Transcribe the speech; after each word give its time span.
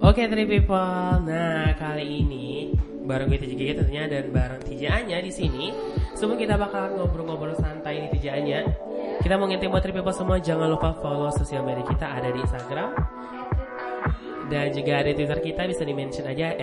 Oke, 0.00 0.26
Three 0.26 0.48
People. 0.48 1.22
Nah, 1.22 1.70
kali 1.78 2.26
ini 2.26 2.74
bareng 3.06 3.30
gue 3.30 3.38
TJ 3.40 3.78
tentunya 3.78 4.10
dan 4.10 4.34
bareng 4.34 4.58
TJ 4.64 4.90
Anya 4.90 5.22
di 5.22 5.30
sini. 5.30 5.70
Sebelum 6.18 6.34
kita 6.34 6.58
bakalan 6.58 6.98
ngobrol-ngobrol 6.98 7.54
santai 7.56 8.04
di 8.04 8.18
TJ 8.18 8.26
Anya, 8.42 8.60
kita 9.22 9.38
mau 9.38 9.46
ngintim 9.46 9.70
buat 9.70 9.84
Three 9.84 9.94
People 9.94 10.10
semua 10.10 10.42
jangan 10.42 10.66
lupa 10.66 10.96
follow 10.98 11.30
sosial 11.30 11.62
media 11.62 11.86
kita 11.86 12.10
ada 12.10 12.28
di 12.32 12.42
Instagram 12.42 12.90
dan 14.50 14.74
juga 14.74 15.06
ada 15.06 15.14
Twitter 15.14 15.38
kita 15.38 15.62
bisa 15.70 15.86
di 15.86 15.94
mention 15.94 16.26
aja 16.26 16.58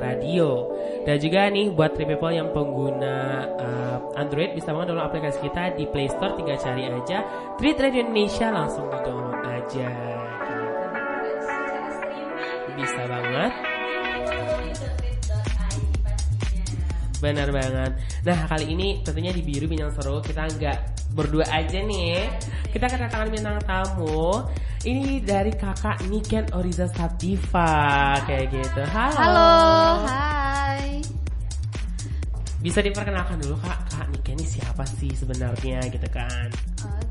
@radio. 0.00 0.72
Dan 1.04 1.16
juga 1.20 1.52
nih 1.52 1.68
buat 1.70 1.92
Three 1.92 2.08
People 2.08 2.32
yang 2.32 2.48
pengguna 2.56 3.46
uh, 3.60 3.96
Android 4.16 4.56
bisa 4.56 4.72
banget 4.72 4.96
download 4.96 5.06
aplikasi 5.12 5.38
kita 5.44 5.76
di 5.76 5.84
Play 5.84 6.08
Store 6.08 6.32
tinggal 6.32 6.56
cari 6.56 6.88
aja 6.88 7.18
Tweet 7.60 7.76
Radio 7.76 8.00
Indonesia 8.02 8.48
langsung 8.48 8.88
di 8.88 8.98
download 9.04 9.44
aja. 9.44 9.90
Bisa 12.76 13.02
banget. 13.04 13.52
Benar 17.20 17.48
banget. 17.48 17.92
Nah 18.24 18.38
kali 18.44 18.76
ini 18.76 19.00
tentunya 19.00 19.32
di 19.32 19.40
biru 19.40 19.64
bintang 19.64 19.92
seru 19.96 20.20
kita 20.20 20.48
nggak 20.52 20.78
berdua 21.16 21.48
aja 21.48 21.80
nih. 21.80 22.28
Kita 22.72 22.86
kedatangan 22.92 23.28
bintang 23.32 23.56
tamu. 23.64 24.44
Ini 24.86 25.24
dari 25.24 25.50
kakak 25.50 26.06
Niken 26.06 26.54
Oriza 26.54 26.86
Sativa 26.86 28.14
kayak 28.22 28.46
gitu. 28.54 28.82
Halo. 28.86 29.18
Halo, 29.18 29.50
hai. 30.06 31.02
Bisa 32.62 32.82
diperkenalkan 32.82 33.38
dulu 33.42 33.58
kak, 33.62 33.78
kak 33.90 34.06
Niken 34.14 34.38
ini 34.38 34.46
siapa 34.46 34.86
sih 34.86 35.10
sebenarnya 35.14 35.82
gitu 35.90 36.08
kan? 36.10 36.50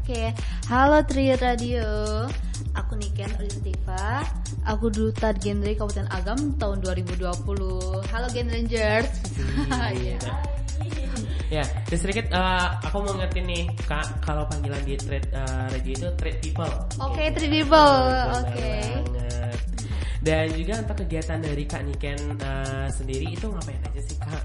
Oke, 0.05 0.29
halo 0.69 1.01
Tri 1.09 1.33
Radio. 1.33 1.81
Aku 2.77 2.93
Niken 2.93 3.25
Olistiva. 3.41 4.21
Aku 4.61 4.93
duta 4.93 5.33
genre 5.33 5.73
Kabupaten 5.73 6.05
Agam 6.13 6.53
tahun 6.61 6.77
2020. 6.85 7.25
Halo 8.13 8.27
Gen 8.29 8.53
Rangers. 8.53 9.09
Iya. 9.97 10.21
Ya, 11.49 11.65
dan 11.89 11.97
sedikit 11.97 12.29
eh, 12.29 12.67
aku 12.85 13.01
mau 13.01 13.17
ngerti 13.17 13.41
nih 13.49 13.65
kak 13.89 14.21
kalau 14.21 14.45
panggilan 14.45 14.81
di 14.85 14.93
trade 14.93 15.29
eh, 15.33 15.65
radio 15.73 15.93
itu 15.97 16.09
trade 16.21 16.39
people. 16.41 16.73
Oke, 17.01 17.25
Gitu. 17.25 17.33
Tri 17.41 17.47
People. 17.49 17.97
Benar 18.05 18.29
Oke. 18.45 18.73
banget. 19.09 19.57
Dan 20.21 20.45
juga 20.53 20.73
untuk 20.85 20.97
kegiatan 21.01 21.41
dari 21.41 21.63
Kak 21.65 21.81
Niken 21.81 22.19
eh, 22.37 22.87
sendiri 22.93 23.25
itu 23.33 23.45
ngapain 23.49 23.81
aja 23.81 24.01
sih 24.05 24.17
Kak? 24.21 24.43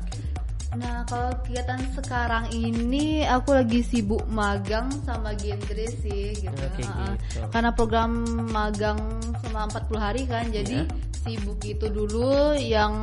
Nah, 0.71 1.03
kalau 1.03 1.35
kegiatan 1.43 1.83
sekarang 1.99 2.47
ini 2.55 3.27
aku 3.27 3.59
lagi 3.59 3.83
sibuk 3.83 4.23
magang 4.31 4.87
sama 5.03 5.35
genre 5.35 5.87
sih 5.99 6.31
gitu. 6.39 6.55
Oke, 6.55 6.87
Heeh. 6.87 7.12
gitu. 7.27 7.43
Karena 7.51 7.71
program 7.75 8.11
magang 8.49 8.99
sama 9.43 9.67
40 9.67 9.99
hari 9.99 10.23
kan, 10.25 10.47
jadi 10.49 10.87
Iya. 10.87 10.95
sibuk 11.21 11.59
itu 11.67 11.87
dulu 11.91 12.55
yang 12.55 13.03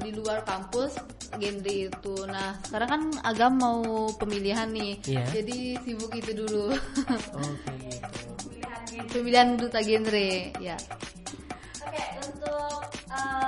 di 0.00 0.10
luar 0.14 0.46
kampus 0.46 0.94
genre 1.34 1.66
itu. 1.90 2.14
Nah, 2.30 2.54
sekarang 2.62 2.88
kan 2.88 3.02
agam 3.26 3.52
mau 3.58 3.82
pemilihan 4.14 4.70
nih. 4.70 4.94
Iya. 5.02 5.24
Jadi 5.34 5.58
sibuk 5.82 6.14
itu 6.14 6.30
dulu. 6.30 6.78
Oke 7.42 7.74
gitu. 7.90 9.10
pemilihan 9.10 9.58
duta 9.58 9.82
genre, 9.82 10.30
ya. 10.62 10.78
Oke, 11.82 12.02
untuk 12.22 12.78
eh, 13.10 13.43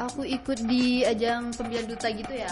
Aku 0.00 0.24
ikut 0.24 0.64
di 0.64 1.04
ajang 1.04 1.52
pemilihan 1.52 1.84
duta 1.84 2.08
gitu 2.08 2.32
ya. 2.32 2.48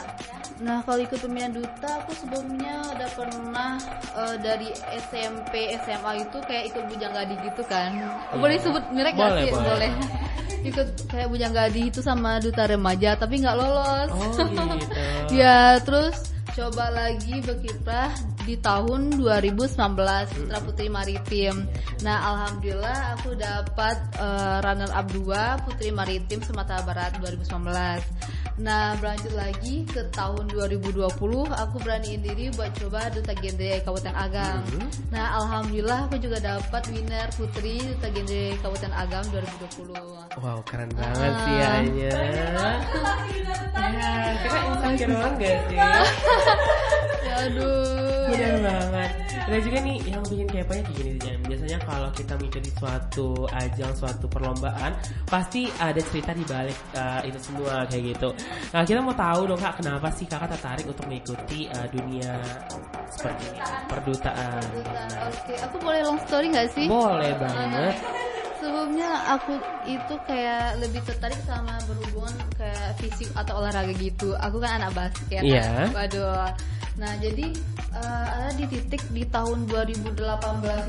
Nah 0.61 0.85
kalau 0.85 1.01
ikut 1.01 1.17
pemilihan 1.17 1.57
duta 1.57 2.05
aku 2.05 2.13
sebelumnya 2.13 2.85
udah 2.93 3.11
pernah 3.17 3.73
eh, 4.21 4.37
dari 4.45 4.69
SMP 5.09 5.73
SMA 5.81 6.29
itu 6.29 6.39
kayak 6.45 6.65
ikut 6.77 6.85
bujang 6.93 7.13
gadi 7.17 7.35
gitu 7.41 7.63
kan. 7.65 7.97
Boleh 8.37 8.61
sebut 8.61 8.85
merek 8.93 9.17
Boleh, 9.17 9.49
sih? 9.49 9.53
boleh. 9.57 9.93
ikut 10.69 10.89
kayak 11.09 11.29
bujang 11.33 11.55
gadi 11.57 11.89
itu 11.89 12.01
sama 12.05 12.37
duta 12.43 12.69
remaja 12.69 13.17
tapi 13.17 13.41
nggak 13.41 13.57
lolos. 13.57 14.11
Oh 14.13 14.29
gitu. 14.77 15.33
ya 15.41 15.81
terus 15.81 16.35
coba 16.53 16.91
lagi 16.93 17.39
berkiprah 17.41 18.13
di 18.49 18.57
tahun 18.57 19.21
2019 19.21 19.77
Putra 19.77 20.59
Putri 20.65 20.89
Maritim. 20.89 21.69
Nah 22.01 22.17
alhamdulillah 22.33 23.21
aku 23.21 23.37
dapat 23.37 23.97
eh, 24.17 24.59
runner 24.65 24.89
up 24.89 25.05
2 25.13 25.69
Putri 25.69 25.93
Maritim 25.93 26.41
Sumatera 26.41 26.81
Barat 26.81 27.13
2019. 27.21 27.45
Nah 28.59 28.97
berlanjut 28.99 29.37
lagi 29.37 29.85
ke 29.87 30.03
tahun 30.11 30.49
2020 30.51 31.05
aku 31.53 31.77
beraniin 31.79 32.25
diri 32.25 32.49
buat 32.57 32.73
coba 32.75 33.13
duta 33.13 33.37
genre 33.37 33.85
Kabupaten 33.85 34.17
Agam. 34.17 34.65
Nah 35.13 35.45
alhamdulillah 35.45 36.09
aku 36.09 36.17
juga 36.17 36.41
dapat 36.41 36.89
winner 36.89 37.29
Putri 37.37 37.85
duta 37.85 38.09
genre 38.09 38.45
Kabupaten 38.65 38.93
Agam 38.97 39.25
2020. 39.29 39.93
Wow 40.41 40.59
keren 40.65 40.89
banget 40.97 41.33
sih 41.45 41.57
Ah. 41.61 41.77
Anya. 41.85 42.17
Ya, 43.89 44.13
kita 44.41 44.59
insecure 44.65 45.11
banget 45.13 45.37
gak 45.37 45.57
sih? 45.69 45.77
Ya, 45.77 45.93
aduh. 47.45 48.18
Bener 48.29 48.55
banget. 48.61 49.11
Dan 49.49 49.59
juga 49.65 49.79
nih 49.81 49.97
yang 50.05 50.23
bikin 50.29 50.47
keponya 50.53 50.83
kayak 50.85 50.97
gini 51.01 51.11
Jan. 51.25 51.39
Biasanya 51.49 51.79
kalau 51.89 52.09
kita 52.13 52.33
mengikuti 52.37 52.71
suatu 52.77 53.29
ajang, 53.49 53.93
suatu 53.97 54.27
perlombaan, 54.29 54.93
pasti 55.25 55.73
ada 55.81 56.01
cerita 56.05 56.37
di 56.37 56.45
balik 56.45 56.79
uh, 56.93 57.21
itu 57.25 57.39
semua 57.41 57.89
kayak 57.89 58.03
gitu. 58.13 58.29
Nah 58.77 58.83
kita 58.85 59.01
mau 59.01 59.17
tahu 59.17 59.41
dong 59.49 59.61
kak, 59.61 59.81
kenapa 59.81 60.09
sih 60.13 60.27
kakak 60.29 60.53
tertarik 60.53 60.85
untuk 60.85 61.05
mengikuti 61.09 61.65
uh, 61.73 61.87
dunia 61.89 62.37
seperti 63.09 63.43
ini, 63.49 63.61
perdutaan? 63.89 64.63
Duta, 64.69 65.03
Oke, 65.33 65.55
aku 65.65 65.77
boleh 65.81 66.01
long 66.05 66.21
story 66.29 66.47
nggak 66.53 66.69
sih? 66.77 66.87
Boleh 66.87 67.33
banget. 67.41 67.95
Sebelumnya 68.59 69.11
aku 69.39 69.55
itu 69.87 70.15
kayak 70.27 70.83
lebih 70.83 71.01
tertarik 71.07 71.39
sama 71.47 71.79
berhubungan 71.87 72.35
kayak 72.59 73.01
fisik 73.01 73.31
atau 73.33 73.63
olahraga 73.63 73.95
gitu. 73.97 74.35
Aku 74.43 74.59
kan 74.61 74.83
anak 74.83 74.93
basket. 74.93 75.41
Iya. 75.41 75.89
Waduh. 75.95 76.53
Nah 76.99 77.15
jadi 77.23 77.47
eh, 77.95 78.27
ada 78.29 78.51
di 78.59 78.67
titik 78.67 79.03
di 79.15 79.23
tahun 79.31 79.71
2018 79.71 80.19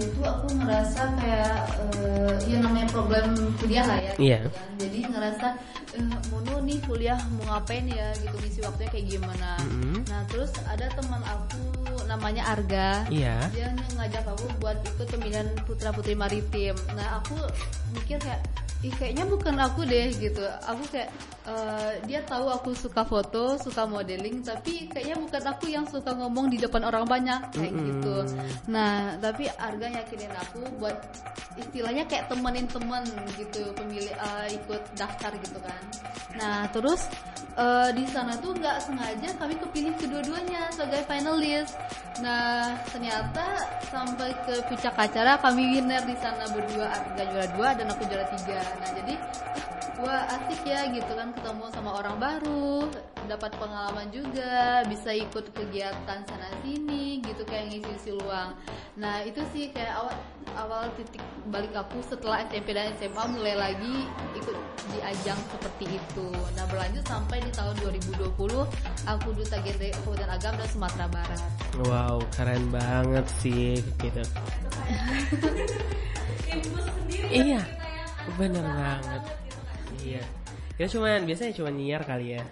itu 0.02 0.20
aku 0.26 0.48
ngerasa 0.58 1.02
kayak 1.22 1.58
eh, 2.02 2.34
ya 2.50 2.58
namanya 2.66 2.90
problem 2.90 3.38
kuliah 3.62 3.86
lah 3.86 4.00
ya. 4.02 4.14
Iya. 4.18 4.38
gitu 4.44 4.50
kan. 4.52 4.70
Jadi 4.82 5.00
ngerasa 5.06 5.48
eh, 5.96 6.18
mono 6.34 6.54
nih 6.66 6.78
kuliah 6.84 7.20
mau 7.38 7.56
ngapain 7.56 7.86
ya 7.86 8.10
gitu 8.18 8.36
ngisi 8.42 8.60
waktunya 8.66 8.90
kayak 8.90 9.06
gimana. 9.08 9.50
Mhm. 9.70 9.98
Nah 10.10 10.22
terus 10.28 10.52
ada 10.66 10.86
teman 10.98 11.22
aku 11.24 11.62
namanya 12.10 12.44
Arga 12.58 13.06
Iya. 13.14 13.38
dia 13.54 13.70
ngajak 13.94 14.26
aku 14.26 14.50
buat 14.58 14.82
ikut 14.82 15.08
pemilihan 15.14 15.46
putra 15.70 15.94
putri 15.94 16.18
maritim 16.18 16.74
nah 16.98 17.22
aku 17.22 17.38
mikir 17.94 18.18
kayak 18.18 18.42
ih 18.80 18.94
kayaknya 18.96 19.28
bukan 19.28 19.56
aku 19.60 19.84
deh 19.84 20.08
gitu. 20.16 20.40
Aku 20.64 20.84
kayak 20.88 21.12
eh, 21.44 21.92
dia 22.08 22.24
tahu 22.24 22.48
aku 22.48 22.72
suka 22.72 23.04
foto 23.04 23.60
suka 23.60 23.84
modeling 23.84 24.40
tapi 24.40 24.88
kayaknya 24.88 25.20
bukan 25.20 25.44
aku 25.52 25.66
yang 25.68 25.84
suka 25.84 26.16
ngomong 26.16 26.48
di 26.48 26.56
depan 26.56 26.88
orang 26.88 27.04
banyak 27.04 27.42
kayak 27.52 27.76
Mm-mm. 27.76 27.88
gitu. 27.92 28.16
Nah 28.72 29.20
tapi 29.20 29.52
Arga 29.60 29.88
yakinin 29.92 30.32
aku 30.32 30.64
buat 30.80 30.96
istilahnya 31.60 32.08
kayak 32.08 32.32
temenin 32.32 32.68
temen 32.72 33.04
gitu 33.36 33.68
pemilih 33.76 34.16
eh, 34.16 34.48
ikut 34.56 34.82
daftar 34.96 35.32
gitu 35.44 35.60
kan. 35.60 35.82
Nah 36.40 36.72
terus 36.72 37.04
eh, 37.58 37.90
di 37.96 38.06
sana 38.06 38.38
tuh 38.38 38.54
nggak 38.54 38.78
sengaja 38.84 39.30
kami 39.40 39.56
kepilih 39.58 39.94
kedua-duanya 39.98 40.70
sebagai 40.76 41.02
finalis 41.08 41.74
nah 42.20 42.76
ternyata 42.92 43.64
sampai 43.90 44.36
ke 44.44 44.60
puncak 44.68 44.96
acara 45.00 45.40
kami 45.40 45.80
winner 45.80 46.04
di 46.04 46.16
sana 46.20 46.46
berdua. 46.52 46.88
Arga 46.92 47.24
juara 47.32 47.48
dua 47.56 47.70
dan 47.76 47.88
aku 47.92 48.04
juara 48.06 48.26
tiga. 48.36 48.60
Nah 48.60 48.90
jadi 48.92 49.14
ah, 49.56 49.66
wah 50.04 50.24
asik 50.36 50.62
ya 50.68 50.88
gitu 50.92 51.12
kan 51.16 51.30
ketemu 51.34 51.66
sama 51.74 51.90
orang 52.00 52.16
baru 52.20 52.88
dapat 53.28 53.52
pengalaman 53.58 54.08
juga 54.14 54.86
bisa 54.88 55.12
ikut 55.12 55.52
kegiatan 55.52 56.20
sana 56.24 56.50
sini 56.64 57.20
gitu 57.26 57.44
kayak 57.44 57.74
ngisi-ngisi 57.74 58.12
luang 58.16 58.56
nah 58.96 59.20
itu 59.26 59.42
sih 59.52 59.74
kayak 59.76 59.96
awal 59.98 60.16
awal 60.56 60.84
titik 60.96 61.24
balik 61.50 61.74
aku 61.76 62.00
setelah 62.06 62.46
SMP 62.48 62.72
dan 62.78 62.94
SMA 63.02 63.24
mulai 63.34 63.56
lagi 63.58 64.08
ikut 64.38 64.58
di 64.94 65.00
ajang 65.04 65.40
seperti 65.52 65.86
itu 66.00 66.30
nah 66.56 66.64
berlanjut 66.70 67.04
sampai 67.04 67.42
di 67.44 67.52
tahun 67.52 67.76
2020 67.84 68.30
aku 69.08 69.28
duta 69.36 69.58
genre 69.60 69.88
Kabupaten 69.90 70.30
Agam 70.30 70.54
dan 70.56 70.68
Sumatera 70.70 71.08
Barat 71.10 71.50
Wow 71.80 72.20
keren 72.34 72.74
banget 72.74 73.26
sih 73.40 73.80
gitu. 74.02 74.24
Iya. 77.30 77.62
Bener 78.38 78.66
banget. 78.66 79.24
Iya. 80.02 80.24
Kita 80.74 80.88
cuman 80.98 81.28
biasanya 81.30 81.54
cuman 81.54 81.74
nyiar 81.78 82.02
kali 82.06 82.40
ya. 82.40 82.44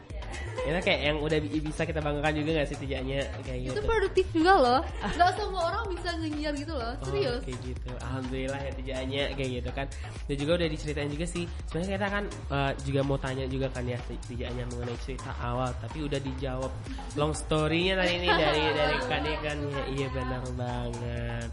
Itu 0.59 0.79
kayak 0.79 1.01
yang 1.01 1.17
udah 1.17 1.37
bi- 1.37 1.61
bisa 1.61 1.81
kita 1.83 1.99
banggakan 1.99 2.33
juga 2.33 2.49
gak 2.55 2.67
sih 2.67 2.77
tijanya 2.77 3.23
kayak 3.39 3.59
itu 3.61 3.71
gitu. 3.71 3.81
produktif 3.83 4.25
juga 4.31 4.53
loh 4.55 4.79
nggak 5.07 5.31
semua 5.33 5.61
orang 5.65 5.83
bisa 5.87 6.09
nyiar 6.17 6.53
gitu 6.53 6.73
loh 6.73 6.93
Oh, 6.93 7.05
serius 7.05 7.41
kayak 7.41 7.59
gitu. 7.63 7.89
Alhamdulillah 7.99 8.59
ya 8.59 8.71
tijanya 8.73 9.23
kayak 9.31 9.49
gitu 9.55 9.69
kan. 9.71 9.85
Dan 10.25 10.35
juga 10.35 10.51
udah 10.55 10.67
diceritain 10.67 11.09
juga 11.09 11.25
sih. 11.25 11.43
Sebenarnya 11.65 11.91
kita 11.93 12.07
kan 12.09 12.23
eh, 12.27 12.71
juga 12.81 12.99
mau 13.01 13.17
tanya 13.17 13.45
juga 13.45 13.67
kan 13.69 13.83
ya 13.83 13.99
ti- 14.01 14.21
tijanya 14.25 14.63
mengenai 14.67 14.97
cerita 14.99 15.31
awal, 15.37 15.69
tapi 15.77 15.97
udah 16.01 16.19
dijawab 16.19 16.71
long 17.13 17.31
story-nya 17.31 17.95
tadi 17.95 18.13
ini 18.15 18.27
dari 18.27 18.61
dari 18.71 18.97
Kak 18.99 19.19
kan 19.39 19.57
ya. 19.63 19.83
Iya 19.89 20.07
benar 20.09 20.43
banget. 20.53 21.49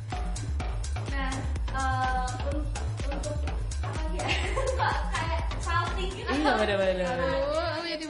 Nah, 1.07 1.33
eh, 1.71 2.51
un- 2.51 2.67
untuk 3.07 3.37
apa 3.81 4.03
ya? 4.13 4.27
Kok 4.75 4.95
kayak 5.15 5.41
salting 5.61 6.11
gitu. 6.11 6.31
Iya 6.33 6.51
benar-benar. 6.57 7.17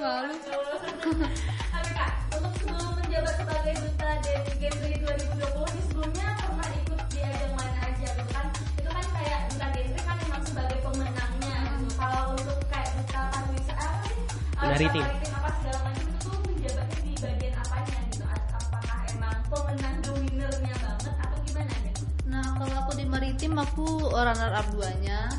Malu 0.05 0.37
Oke 0.37 1.91
kak, 1.97 2.11
untuk 2.37 2.53
sebelum 2.61 2.93
menjabat 2.93 3.41
sebagai 3.41 3.73
duta 3.81 4.11
dari 4.21 4.53
Genre 4.61 4.97
2020 5.01 5.65
di 5.65 5.81
sebelumnya 5.89 6.29
pernah 6.45 6.69
ikut 6.77 7.01
di 7.09 7.19
ajang 7.25 7.53
mana 7.57 7.81
aja 7.89 8.09
gitu 8.13 8.29
kan? 8.37 8.47
Itu 8.77 8.89
kan 8.93 9.07
kayak 9.17 9.39
duta 9.49 9.67
kan 10.05 10.17
memang 10.21 10.43
sebagai 10.45 10.77
pemenangnya. 10.85 11.57
Gitu. 11.57 11.89
Kalau 11.97 12.37
untuk 12.37 12.61
kayak 12.69 12.91
duta 13.01 13.21
pariwisata 13.33 13.81
apa 13.81 14.07
sih? 14.13 14.25
Maritim. 14.61 14.93
duta 14.93 15.09
maritim 15.09 15.33
apa 15.41 15.51
segala 15.57 15.79
macam 15.89 16.05
itu 16.05 16.17
tuh 16.21 16.37
menjabatnya 16.53 16.99
di 17.01 17.13
bagian 17.25 17.55
apanya 17.65 17.99
gitu? 18.13 18.25
Apakah 18.29 18.99
emang 19.09 19.37
pemenang 19.49 19.97
the 20.05 20.13
winner-nya 20.21 20.75
banget 20.85 21.15
atau 21.17 21.39
gimana 21.49 21.73
gitu? 21.81 22.05
Nah 22.29 22.45
kalau 22.61 22.77
aku 22.77 22.93
di 22.93 23.05
maritim 23.09 23.57
aku 23.57 23.89
runner 24.13 24.53
up 24.53 24.69
duanya 24.69 25.33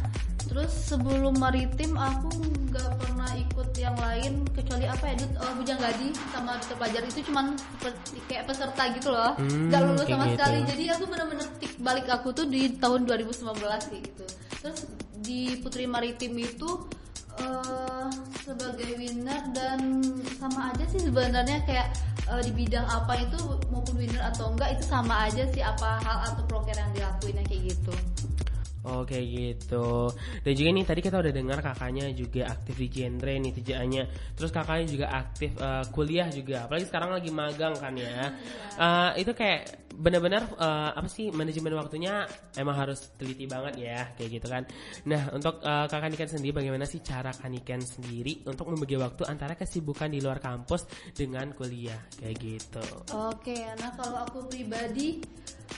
Terus 0.45 0.71
sebelum 0.71 1.35
maritim 1.41 1.97
aku 1.97 2.29
nggak 2.69 2.91
pernah 3.01 3.31
ikut 3.33 3.69
yang 3.79 3.95
lain 3.97 4.45
kecuali 4.51 4.85
apa 4.85 5.03
ya 5.09 5.15
oh, 5.41 5.51
Bujang 5.57 5.79
Gadi 5.81 6.09
sama 6.31 6.59
Duta 6.61 6.75
Pelajar. 6.77 7.01
Itu 7.07 7.19
cuman 7.25 7.45
kayak 8.29 8.43
peserta 8.45 8.83
gitu 8.93 9.09
loh. 9.09 9.33
Hmm, 9.39 9.71
nggak 9.71 9.81
lulus 9.81 10.03
kayak 10.05 10.17
sama 10.17 10.25
gitu. 10.25 10.35
sekali. 10.37 10.57
Jadi 10.69 10.83
aku 10.93 11.03
bener-bener 11.09 11.47
tik 11.57 11.73
balik 11.81 12.07
aku 12.07 12.27
tuh 12.31 12.45
di 12.45 12.77
tahun 12.77 13.09
2019 13.09 13.89
sih 13.89 13.99
gitu. 14.03 14.25
Terus 14.61 14.79
di 15.25 15.41
Putri 15.59 15.89
Maritim 15.89 16.37
itu 16.37 16.69
eh, 17.41 18.07
sebagai 18.45 18.89
winner 19.01 19.41
dan 19.51 20.03
sama 20.37 20.69
aja 20.69 20.85
sih 20.85 21.01
sebenarnya 21.01 21.65
kayak 21.65 21.87
eh, 22.29 22.41
di 22.45 22.51
bidang 22.53 22.85
apa 22.85 23.17
itu 23.25 23.39
maupun 23.73 23.97
winner 23.97 24.21
atau 24.29 24.53
enggak 24.53 24.77
itu 24.77 24.83
sama 24.85 25.25
aja 25.25 25.43
sih 25.49 25.65
apa 25.65 25.97
hal 26.05 26.17
atau 26.33 26.43
proker 26.45 26.77
yang 26.77 26.91
dilakuin 26.93 27.41
kayak 27.45 27.73
gitu. 27.73 27.93
Oke 28.85 29.17
gitu. 29.17 30.13
Dan 30.45 30.53
juga 30.53 30.69
nih 30.69 30.85
tadi 30.85 31.01
kita 31.01 31.17
udah 31.17 31.33
dengar 31.33 31.59
kakaknya 31.65 32.13
juga 32.13 32.53
aktif 32.53 32.75
di 32.77 32.87
genre 32.93 33.33
nih 33.33 33.53
tijaannya. 33.57 34.03
Terus 34.37 34.51
kakaknya 34.53 34.85
juga 34.85 35.07
aktif 35.09 35.51
eh, 35.57 35.85
kuliah 35.89 36.29
juga. 36.29 36.69
Apalagi 36.69 36.85
sekarang 36.85 37.09
lagi 37.17 37.29
magang 37.33 37.73
kan 37.81 37.93
ya. 37.97 38.29
Eh, 38.77 39.25
itu 39.25 39.33
kayak 39.33 39.89
benar-benar 39.95 40.43
eh, 40.59 40.91
apa 40.93 41.07
sih 41.07 41.31
manajemen 41.31 41.73
waktunya 41.79 42.27
emang 42.59 42.75
harus 42.75 43.15
teliti 43.15 43.47
banget 43.47 43.73
ya 43.79 44.13
kayak 44.13 44.29
gitu 44.37 44.47
kan. 44.51 44.63
Nah 45.09 45.33
untuk 45.33 45.63
eh, 45.63 45.85
kakak 45.89 46.09
Niken 46.13 46.29
sendiri 46.29 46.53
bagaimana 46.53 46.85
sih 46.85 47.01
cara 47.01 47.31
Kaniken 47.33 47.81
sendiri 47.81 48.45
untuk 48.45 48.69
membagi 48.69 48.99
waktu 48.99 49.23
antara 49.25 49.57
kesibukan 49.57 50.11
di 50.11 50.19
luar 50.21 50.37
kampus 50.37 50.85
dengan 51.15 51.55
kuliah 51.57 51.99
kayak 52.21 52.35
gitu. 52.37 52.85
Oke, 53.15 53.55
nah 53.79 53.91
kalau 53.95 54.27
aku 54.27 54.45
pribadi 54.51 55.23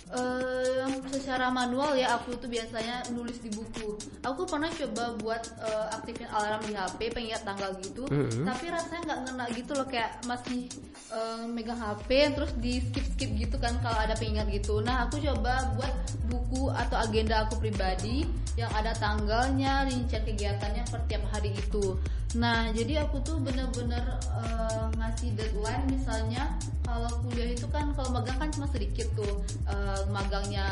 eh, 0.10 0.88
secara 1.10 1.50
manual 1.50 1.92
ya 1.94 2.16
aku 2.16 2.36
tuh 2.36 2.48
biasanya 2.48 3.04
nulis 3.12 3.40
di 3.40 3.52
buku. 3.52 3.96
Aku 4.24 4.44
pernah 4.44 4.70
coba 4.70 5.16
buat 5.20 5.44
eh, 5.60 5.86
aktifin 5.92 6.28
alarm 6.30 6.64
di 6.64 6.74
HP 6.74 7.12
pengingat 7.12 7.44
tanggal 7.44 7.76
gitu, 7.80 8.08
Mhm. 8.08 8.44
tapi 8.44 8.66
rasanya 8.68 9.02
nggak 9.04 9.20
ngena 9.28 9.46
gitu 9.52 9.72
loh 9.74 9.88
kayak 9.88 10.12
masih 10.24 10.68
eh, 11.08 11.44
megang 11.48 11.80
HP 11.80 12.10
terus 12.36 12.52
di 12.60 12.80
skip 12.84 13.06
skip 13.16 13.32
gitu 13.36 13.56
kan 13.58 13.76
kalau 13.80 13.98
ada 13.98 14.16
pengingat 14.16 14.48
gitu. 14.48 14.80
Nah 14.80 15.08
aku 15.08 15.20
coba 15.20 15.72
buat 15.76 15.94
buku 16.28 16.68
atau 16.72 17.00
agenda 17.00 17.48
aku 17.48 17.56
pribadi 17.58 18.28
yang 18.58 18.72
ada 18.74 18.92
tanggalnya, 18.92 19.86
rincian 19.86 20.24
kegiatannya 20.24 20.84
per 20.90 21.00
tiap 21.08 21.24
hari 21.32 21.54
itu. 21.54 21.96
Nah 22.36 22.68
jadi 22.72 23.08
aku 23.08 23.24
tuh 23.24 23.40
bener-bener 23.40 24.04
eh, 24.36 24.86
ngasih 24.96 25.32
deadline 25.36 25.88
misalnya 25.88 26.52
kalau 26.84 27.08
kuliah 27.22 27.52
itu 27.52 27.68
kan 27.68 27.92
kalau 27.96 28.12
magang 28.12 28.36
kan 28.38 28.48
cuma 28.48 28.68
sedikit 28.68 29.08
tuh 29.14 29.44
Eh, 29.98 30.06
magangnya 30.14 30.68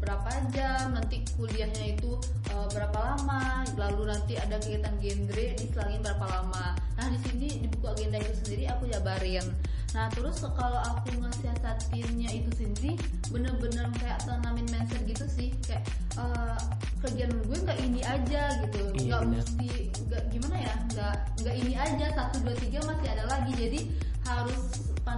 berapa 0.00 0.32
jam 0.56 0.96
nanti 0.96 1.20
kuliahnya 1.36 1.92
itu 1.92 2.16
eh, 2.48 2.68
berapa 2.72 2.96
lama 2.96 3.68
lalu 3.76 4.08
nanti 4.08 4.40
ada 4.40 4.56
kegiatan 4.56 4.96
genre 4.96 5.46
diselangin 5.60 6.00
berapa 6.00 6.24
lama. 6.24 6.72
Nah 6.96 7.06
di 7.12 7.18
sini 7.20 7.48
di 7.60 7.68
buku 7.68 7.86
agenda 7.92 8.16
itu 8.16 8.32
sendiri 8.40 8.64
aku 8.72 8.88
jabarin. 8.88 9.44
Nah 9.92 10.08
terus 10.08 10.40
kalau 10.56 10.80
aku 10.80 11.20
ngesiasatinnya 11.20 12.30
itu 12.32 12.50
sendiri 12.56 12.92
bener-bener 13.28 13.92
kayak 14.00 14.24
tanamin 14.24 14.64
mindset 14.72 15.04
gitu 15.04 15.26
sih. 15.28 15.52
Kayak 15.68 15.84
eh, 16.16 16.58
kerjaan 17.04 17.36
gue 17.44 17.58
nggak 17.60 17.78
ini 17.84 18.00
aja 18.00 18.42
gitu. 18.64 18.80
Iya, 18.96 19.04
nggak 19.04 19.20
benar. 19.20 19.36
mesti 19.36 19.68
nggak 20.08 20.22
gimana 20.32 20.56
ya 20.56 20.74
nggak 20.96 21.14
nggak 21.44 21.56
ini 21.60 21.72
aja. 21.76 22.06
Satu 22.16 22.36
dua 22.40 22.56
tiga 22.56 22.80
masih 22.88 23.08
ada 23.12 23.24
lagi. 23.28 23.52
Jadi 23.52 23.80
harus 24.24 24.64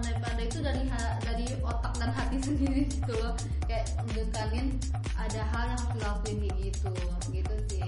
pandai-pandai 0.02 0.46
itu 0.50 0.58
dari 0.58 0.82
dari 1.22 1.46
otak 1.62 1.94
dan 1.94 2.10
hati 2.10 2.36
sendiri 2.50 2.90
gitu 2.90 3.14
loh 3.14 3.32
kayak 3.64 3.86
ngekanin 4.10 4.74
ada 5.14 5.40
hal 5.46 5.62
yang 5.64 5.78
harus 5.78 5.86
dilakuin 5.94 6.36
kayak 6.42 6.58
gitu 6.66 6.92
gitu 7.30 7.54
sih 7.70 7.80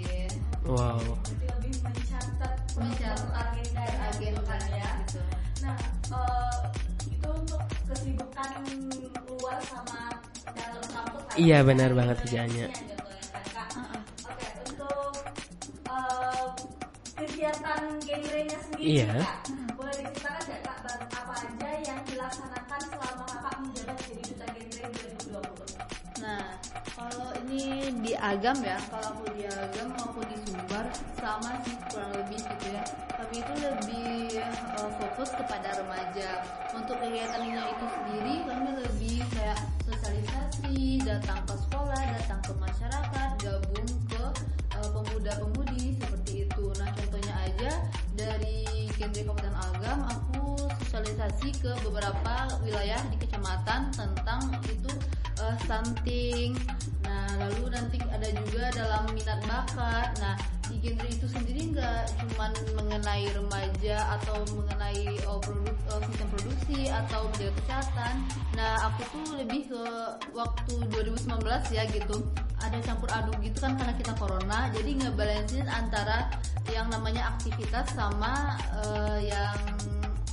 Wow. 0.64 0.96
Berarti 0.96 1.44
lebih 1.60 1.74
mencatat 1.84 2.52
mencatat 2.72 3.28
agenda 3.36 3.82
ya, 3.84 3.96
agenda 4.08 4.54
ya. 4.72 4.90
gitu 5.04 5.20
Nah, 5.60 5.76
eh, 6.08 6.60
itu 7.04 7.28
untuk 7.28 7.60
kesibukan 7.84 8.52
luar 9.28 9.60
sama 9.60 10.08
dalam 10.56 10.84
kampus. 10.88 11.20
ya. 11.28 11.36
Iya, 11.36 11.58
benar 11.62 11.90
banget 11.92 12.16
kerjaannya. 12.24 12.66
Gitu 12.72 12.96
ya, 12.96 13.44
Kak? 13.52 13.68
Oke, 14.24 14.48
untuk 14.64 15.12
eh, 15.84 16.46
kegiatan 17.12 17.80
genrenya 18.00 18.58
sendiri, 18.64 18.88
Iya. 19.04 19.20
Kak, 19.20 19.36
boleh 19.76 20.00
di 28.02 28.12
Agam 28.18 28.58
ya, 28.62 28.78
kalau 28.90 29.14
aku 29.14 29.24
di 29.36 29.44
Agam 29.46 29.88
maupun 29.94 30.24
di 30.28 30.36
Sumbar 30.44 30.86
sama 31.18 31.56
sih 31.62 31.76
kurang 31.90 32.12
lebih 32.18 32.40
gitu 32.42 32.66
ya. 32.72 32.82
Tapi 33.14 33.34
itu 33.40 33.52
lebih 33.62 34.38
eh, 34.38 34.90
fokus 35.00 35.30
kepada 35.32 35.78
remaja. 35.78 36.42
Untuk 36.74 36.98
kegiatannya 37.00 37.62
itu 37.62 37.86
sendiri 37.88 38.34
kami 38.44 38.70
lebih 38.84 39.16
kayak 39.32 39.60
sosialisasi, 39.86 41.00
datang 41.06 41.40
ke 41.46 41.54
sekolah, 41.68 42.02
datang 42.20 42.40
ke 42.42 42.52
masyarakat, 42.58 43.28
gabung 43.40 43.90
ke 44.10 44.24
eh, 44.74 44.88
pemuda-pemudi 44.92 45.84
seperti 45.98 46.32
itu. 46.50 46.64
Nah, 46.76 46.90
contohnya 46.92 47.34
aja 47.40 47.72
dari 48.14 48.88
Kendri 48.94 49.26
Kabupaten 49.26 49.54
Agam, 49.58 49.98
aku 50.06 50.43
sosialisasi 50.86 51.48
ke 51.58 51.72
beberapa 51.82 52.48
wilayah 52.62 53.00
di 53.10 53.16
kecamatan 53.18 53.90
tentang 53.94 54.40
itu 54.66 54.92
eh, 55.42 55.56
stunting. 55.66 56.54
Nah, 57.04 57.28
lalu 57.36 57.74
nanti 57.74 57.96
ada 58.08 58.28
juga 58.32 58.72
dalam 58.72 59.10
minat 59.12 59.40
bakat. 59.44 60.16
Nah, 60.22 60.34
di 60.70 60.80
genre 60.80 61.08
itu 61.08 61.26
sendiri 61.28 61.76
nggak 61.76 62.02
cuman 62.24 62.52
mengenai 62.72 63.28
remaja 63.36 64.16
atau 64.16 64.40
mengenai 64.56 65.20
oh, 65.28 65.36
produk, 65.42 65.76
oh, 65.92 66.00
sistem 66.08 66.28
produksi 66.32 66.88
atau 66.88 67.28
menjaga 67.28 67.52
kesehatan. 67.60 68.14
Nah, 68.56 68.88
aku 68.88 69.00
tuh 69.12 69.36
lebih 69.36 69.68
ke 69.68 69.82
waktu 70.32 70.74
2019 70.88 71.44
ya 71.74 71.84
gitu. 71.92 72.24
Ada 72.64 72.80
campur 72.80 73.12
aduk 73.12 73.36
gitu 73.44 73.60
kan 73.60 73.76
karena 73.76 73.92
kita 73.92 74.16
corona, 74.16 74.72
jadi 74.72 74.90
ngebalancein 75.04 75.68
antara 75.68 76.32
yang 76.72 76.88
namanya 76.88 77.36
aktivitas 77.36 77.92
sama 77.92 78.56
eh, 78.72 79.28
yang 79.28 79.58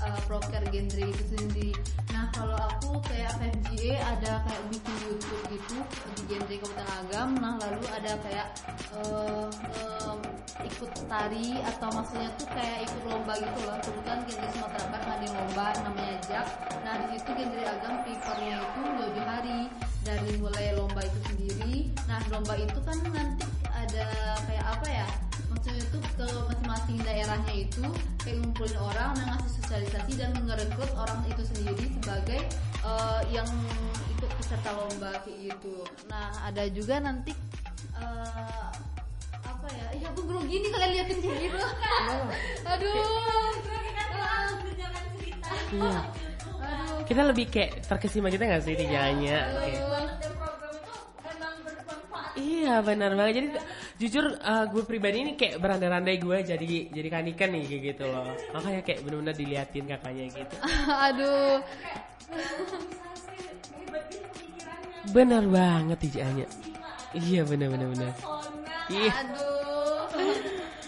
uh, 0.05 0.19
proker 0.25 0.63
genre 0.69 1.03
itu 1.05 1.23
sendiri. 1.33 1.71
Nah 2.11 2.29
kalau 2.33 2.57
aku 2.57 3.01
kayak 3.07 3.37
FFGA 3.37 3.97
ada 4.01 4.41
kayak 4.45 4.63
bikin 4.73 4.97
YouTube 5.07 5.43
gitu 5.53 5.77
di 6.17 6.21
genre 6.29 6.55
Kabupaten 6.61 6.87
Agam. 7.01 7.29
Nah 7.37 7.53
lalu 7.61 7.83
ada 7.89 8.13
kayak 8.21 8.47
uh, 8.97 9.47
um, 9.77 10.17
ikut 10.61 10.91
tari 11.05 11.61
atau 11.61 11.89
maksudnya 11.93 12.29
tuh 12.37 12.47
kayak 12.51 12.89
ikut 12.89 13.03
lomba 13.09 13.33
gitu 13.37 13.59
loh. 13.65 13.77
Kebetulan 13.81 14.19
genre 14.25 14.47
Sumatera 14.53 14.85
Barat 14.89 15.09
ada 15.09 15.27
lomba 15.29 15.65
namanya 15.85 16.15
JAK. 16.25 16.47
Nah 16.81 16.93
di 17.01 17.05
situ 17.17 17.29
genre 17.37 17.63
Agam 17.69 17.93
prefernya 18.05 18.57
itu 18.61 18.81
jauh 18.97 19.25
hari 19.27 19.59
dari 20.01 20.31
mulai 20.41 20.73
lomba 20.73 21.01
itu 21.05 21.19
sendiri. 21.29 21.75
Nah 22.09 22.19
lomba 22.33 22.53
itu 22.57 22.79
kan 22.81 22.97
nanti 23.13 23.45
ada 23.69 24.05
kayak 24.49 24.65
apa 24.65 24.87
ya? 24.89 25.07
Masing-masing 26.91 27.07
daerahnya 27.07 27.53
itu 27.55 27.85
kayak 28.19 28.35
ngumpulin 28.43 28.77
orang 28.83 29.11
dan 29.15 29.25
ngasih 29.31 29.51
sosialisasi 29.63 30.11
dan 30.19 30.31
ngerekrut 30.43 30.91
orang 30.99 31.19
itu 31.31 31.43
sendiri 31.47 31.85
sebagai 31.99 32.41
eh, 32.83 33.21
yang 33.31 33.47
ikut 34.17 34.31
peserta 34.35 34.69
lomba 34.75 35.11
kayak 35.23 35.37
gitu. 35.55 35.87
Nah 36.11 36.27
ada 36.43 36.67
juga 36.67 36.99
nanti 36.99 37.31
eh, 37.95 38.69
apa 39.39 39.67
ya? 39.71 39.87
Iya 39.95 40.05
aku 40.11 40.21
grogi 40.27 40.55
nih 40.59 40.71
kalian 40.75 40.91
liatin 40.91 41.17
kayak 41.23 41.39
gitu. 41.47 41.57
Aduh. 42.67 42.91
Iya. 45.71 46.03
Aduh. 46.59 46.99
Kita 47.07 47.21
lebih 47.27 47.45
kayak 47.47 47.87
terkesima 47.87 48.27
kita 48.27 48.43
nggak 48.43 48.63
sih 48.67 48.75
Tijanya? 48.75 49.39
Oke. 49.55 49.71
banget 49.79 50.15
dan 50.19 50.31
program 50.35 50.71
itu 50.75 50.91
memang 51.23 51.55
bermanfaat 51.63 52.31
Iya 52.35 52.75
benar 52.83 53.11
banget. 53.15 53.33
Jadi 53.39 53.47
jujur 54.01 54.33
uh, 54.41 54.65
gue 54.65 54.81
pribadi 54.81 55.21
ini 55.21 55.37
kayak 55.37 55.61
berandai-andai 55.61 56.17
gue 56.17 56.37
jadi 56.41 56.67
jadi 56.89 57.09
kanikan 57.13 57.53
nih 57.53 57.69
kayak 57.69 57.81
gitu 57.93 58.03
loh. 58.09 58.33
Makanya 58.49 58.81
kayak 58.81 58.99
benar-benar 59.05 59.35
diliatin 59.37 59.85
kakaknya 59.85 60.25
gitu. 60.33 60.55
Aduh. 61.05 61.61
Benar 65.13 65.43
banget 65.45 65.97
Tijanya. 66.01 66.47
Iya 67.13 67.45
benar-benar 67.45 67.87
benar. 67.93 68.13
Iya. 68.89 69.11
Aduh. 69.21 70.09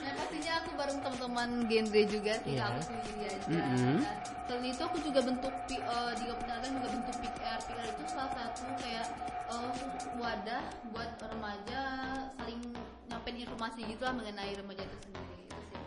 Nah, 0.01 0.12
pastinya 0.17 0.53
aku 0.63 0.70
bareng 0.74 1.00
teman-teman 1.03 1.50
genre 1.70 2.01
juga 2.10 2.34
sih, 2.41 2.51
nggak 2.58 2.67
aku 2.74 2.82
sendiri 2.89 3.22
aja. 3.29 3.48
Mm-mm. 3.51 3.98
Selain 4.43 4.65
itu 4.67 4.82
aku 4.84 4.98
juga 5.05 5.20
bentuk 5.24 5.53
P- 5.70 5.79
eh, 5.79 6.12
di 6.17 6.24
kepentingan 6.27 6.72
juga 6.82 6.89
bentuk 6.98 7.15
PR. 7.22 7.60
PR 7.63 7.88
itu 7.93 8.03
salah 8.10 8.32
satu 8.34 8.63
kayak 8.82 9.08
eh, 9.53 9.72
wadah 10.17 10.63
buat 10.89 11.12
remaja 11.22 11.82
informasi 13.63 13.96
gitu 13.96 14.03
lah 14.03 14.12
mengenai 14.20 14.51
remaja 14.60 14.84
itu 14.84 14.98
sendiri. 15.08 15.24
Gitu 15.39 15.55
sih. 15.55 15.79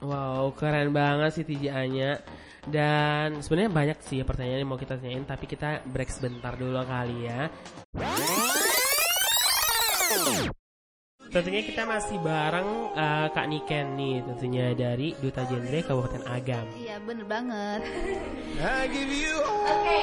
Wow, 0.00 0.48
keren 0.56 0.96
banget 0.96 1.30
sih 1.36 1.44
Tijanya. 1.44 2.24
Dan 2.64 3.44
sebenarnya 3.44 3.68
banyak 3.68 3.98
sih 4.00 4.24
pertanyaan 4.24 4.64
yang 4.64 4.70
mau 4.72 4.80
kita 4.80 4.96
tanyain, 4.96 5.28
tapi 5.28 5.44
kita 5.44 5.84
break 5.92 6.08
sebentar 6.08 6.56
dulu 6.56 6.80
kali 6.88 7.28
ya. 7.28 7.52
Tentunya 11.28 11.60
kita 11.68 11.84
masih 11.84 12.16
bareng 12.24 12.96
uh, 12.96 13.28
Kak 13.36 13.46
Niken 13.52 13.92
nih, 14.00 14.24
tentunya 14.24 14.72
dari 14.72 15.12
Duta 15.20 15.44
Genre 15.44 15.84
Kabupaten 15.84 16.24
Agam. 16.32 16.64
Iya 16.80 16.96
bener 17.04 17.28
banget. 17.28 17.84
Oke, 18.56 20.00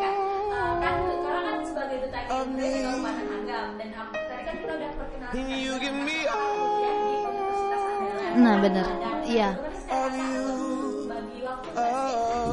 Kak. 0.00 0.16
Eh, 0.56 0.72
kan 0.80 0.96
sekarang 1.04 1.44
kan 1.44 1.60
sebagai 1.68 1.96
duta 2.08 2.20
genre 2.24 2.68
Kabupaten 2.80 3.28
Agam 3.44 3.68
dan 3.76 3.88
Nah 8.36 8.54
bener. 8.60 8.84
Dan 8.84 9.16
Iya. 9.26 9.50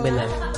itu 0.03 0.52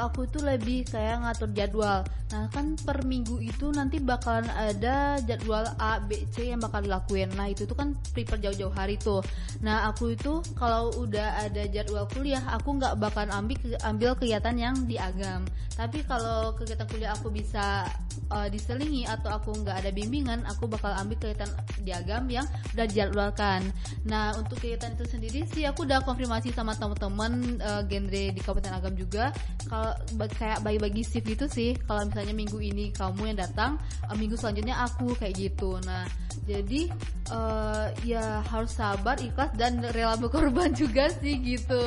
aku 0.00 0.24
itu 0.24 0.40
lebih 0.40 0.88
kayak 0.88 1.20
ngatur 1.20 1.50
jadwal. 1.52 2.00
Nah 2.30 2.46
kan 2.54 2.78
per 2.78 3.02
minggu 3.02 3.42
itu 3.42 3.74
nanti 3.74 3.98
bakalan 3.98 4.46
ada 4.54 5.18
jadwal 5.26 5.66
A, 5.82 5.98
B, 5.98 6.24
C 6.30 6.54
yang 6.54 6.62
bakal 6.62 6.86
dilakuin. 6.86 7.28
Nah 7.34 7.50
itu 7.50 7.66
tuh 7.66 7.74
kan 7.74 7.98
prepare 8.14 8.38
jauh-jauh 8.38 8.70
hari 8.70 8.94
tuh. 8.96 9.18
Nah 9.60 9.90
aku 9.90 10.14
itu 10.14 10.38
kalau 10.54 10.94
udah 10.94 11.50
ada 11.50 11.66
jadwal 11.66 12.06
kuliah, 12.14 12.42
aku 12.54 12.78
nggak 12.78 12.96
bakalan 13.02 13.34
ambil 13.34 13.58
ambil 13.82 14.10
kegiatan 14.14 14.54
yang 14.54 14.76
di 14.86 14.94
agam. 14.94 15.42
Tapi 15.74 16.06
kalau 16.06 16.54
kegiatan 16.54 16.86
kuliah 16.86 17.12
aku 17.16 17.32
bisa 17.34 17.88
uh, 18.30 18.46
diselingi 18.46 19.08
atau 19.10 19.34
aku 19.34 19.50
nggak 19.64 19.82
ada 19.82 19.90
bimbingan, 19.90 20.46
aku 20.46 20.70
bakal 20.70 20.94
ambil 20.94 21.18
kegiatan 21.18 21.50
di 21.82 21.90
agam 21.90 22.30
yang 22.30 22.46
udah 22.78 22.86
dijadwalkan. 22.86 23.74
Nah 24.06 24.38
untuk 24.38 24.62
kegiatan 24.62 24.94
itu 24.94 25.04
sendiri 25.08 25.40
sih 25.50 25.66
aku 25.66 25.82
udah 25.82 26.06
konfirmasi 26.06 26.54
sama 26.54 26.78
teman-teman 26.78 27.58
uh, 27.58 27.82
genre 27.90 28.24
di 28.30 28.38
Kabupaten 28.38 28.70
Agam 28.76 28.94
juga. 28.94 29.34
Kalau 29.66 29.89
kayak 30.36 30.60
bagi-bagi 30.64 31.02
shift 31.06 31.26
gitu 31.26 31.46
sih. 31.46 31.76
Kalau 31.86 32.06
misalnya 32.06 32.34
minggu 32.34 32.58
ini 32.58 32.90
kamu 32.92 33.34
yang 33.34 33.38
datang, 33.38 33.80
uh, 34.06 34.16
minggu 34.16 34.36
selanjutnya 34.36 34.76
aku 34.82 35.14
kayak 35.16 35.34
gitu. 35.36 35.78
Nah 35.84 36.04
jadi 36.50 36.90
uh, 37.30 37.86
ya 38.02 38.42
harus 38.42 38.74
sabar, 38.74 39.14
ikhlas 39.22 39.54
dan 39.54 39.78
rela 39.94 40.18
berkorban 40.18 40.74
juga 40.82 41.06
sih 41.22 41.38
gitu. 41.38 41.78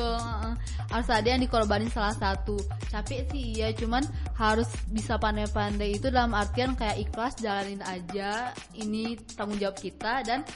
Harus 0.88 1.08
ada 1.10 1.28
yang 1.28 1.42
dikorbanin 1.44 1.90
salah 1.92 2.16
satu. 2.16 2.56
Capek 2.88 3.28
sih 3.28 3.60
iya, 3.60 3.74
cuman 3.76 4.04
harus 4.38 4.70
bisa 4.88 5.20
pandai-pandai 5.20 6.00
itu 6.00 6.08
dalam 6.08 6.32
artian 6.32 6.72
kayak 6.72 6.96
ikhlas 7.04 7.36
jalanin 7.36 7.82
aja. 7.84 8.56
Ini 8.72 9.20
tanggung 9.36 9.60
jawab 9.60 9.76
kita 9.76 10.24
dan 10.24 10.46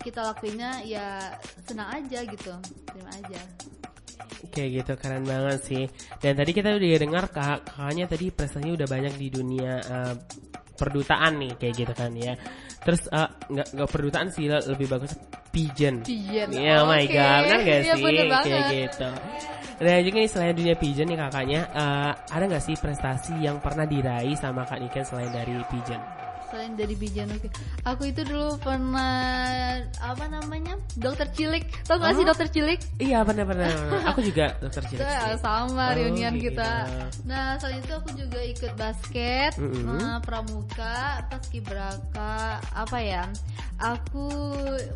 kita 0.00 0.22
lakuinnya 0.22 0.80
ya 0.86 1.36
senang 1.66 1.92
aja 1.92 2.24
gitu. 2.24 2.54
Terima 2.88 3.10
aja. 3.12 3.77
Kayak 4.48 4.68
gitu 4.82 4.92
keren 4.98 5.24
banget 5.26 5.58
sih. 5.62 5.84
Dan 6.18 6.38
tadi 6.38 6.50
kita 6.54 6.74
udah 6.74 6.98
dengar 6.98 7.24
kak 7.28 7.66
kakaknya 7.66 8.04
tadi 8.06 8.26
prestasinya 8.30 8.74
udah 8.78 8.88
banyak 8.88 9.14
di 9.18 9.28
dunia 9.28 9.72
eh, 9.82 10.14
perdutaan 10.78 11.42
nih 11.42 11.52
kayak 11.58 11.74
gitu 11.74 11.92
kan 11.92 12.10
ya. 12.14 12.34
Terus 12.82 13.10
eh, 13.10 13.28
nggak 13.50 13.68
nggak 13.74 13.88
perdutaan 13.90 14.28
sih 14.30 14.46
le- 14.46 14.66
lebih 14.70 14.86
bagus 14.86 15.12
pigeon. 15.50 16.06
Pigeon, 16.06 16.48
Iya, 16.54 16.84
oh 16.84 16.86
my 16.86 17.04
god, 17.10 17.40
benar 17.44 17.60
gak 17.66 17.80
Iya, 17.82 17.94
sih? 17.98 18.02
Kayak 18.46 18.64
gitu. 18.70 19.08
Dan 19.78 20.02
juga 20.02 20.16
nih 20.18 20.30
selain 20.30 20.54
dunia 20.58 20.74
pigeon 20.74 21.06
nih 21.06 21.18
kakaknya, 21.18 21.60
eh, 21.70 22.12
ada 22.34 22.44
nggak 22.46 22.64
sih 22.66 22.74
prestasi 22.78 23.34
yang 23.42 23.58
pernah 23.62 23.86
diraih 23.86 24.34
sama 24.34 24.66
kak 24.66 24.78
Niken 24.82 25.06
selain 25.06 25.30
dari 25.30 25.54
pigeon? 25.70 26.02
Selain 26.48 26.72
dari 26.74 26.94
bijan 26.94 27.28
oke. 27.28 27.48
Aku 27.84 28.02
itu 28.04 28.20
dulu 28.22 28.56
pernah 28.56 29.12
apa 29.98 30.24
namanya? 30.26 30.80
Dokter 30.94 31.28
cilik. 31.28 31.60
Tau 31.84 31.96
gak 31.96 32.14
sih 32.14 32.24
Oh. 32.24 32.28
dokter 32.28 32.48
cilik? 32.48 32.80
Iya 32.96 33.20
benar-benar. 33.20 33.68
Aku 34.06 34.20
juga 34.20 34.56
dokter 34.58 34.80
cilik. 34.86 35.02
Ya, 35.02 35.28
sih. 35.30 35.38
sama 35.38 35.84
Oh, 35.86 35.94
reunian 35.94 36.32
gitu. 36.34 36.56
kita. 36.56 36.72
Nah, 37.22 37.56
selain 37.56 37.78
itu 37.78 37.92
aku 37.92 38.10
juga 38.12 38.40
ikut 38.40 38.72
basket, 38.74 39.52
Mm-mm. 39.54 39.84
nah, 39.84 40.16
pramuka, 40.18 41.20
paskibraka, 41.28 42.36
apa 42.64 42.98
ya? 42.98 43.28
Aku 43.78 44.26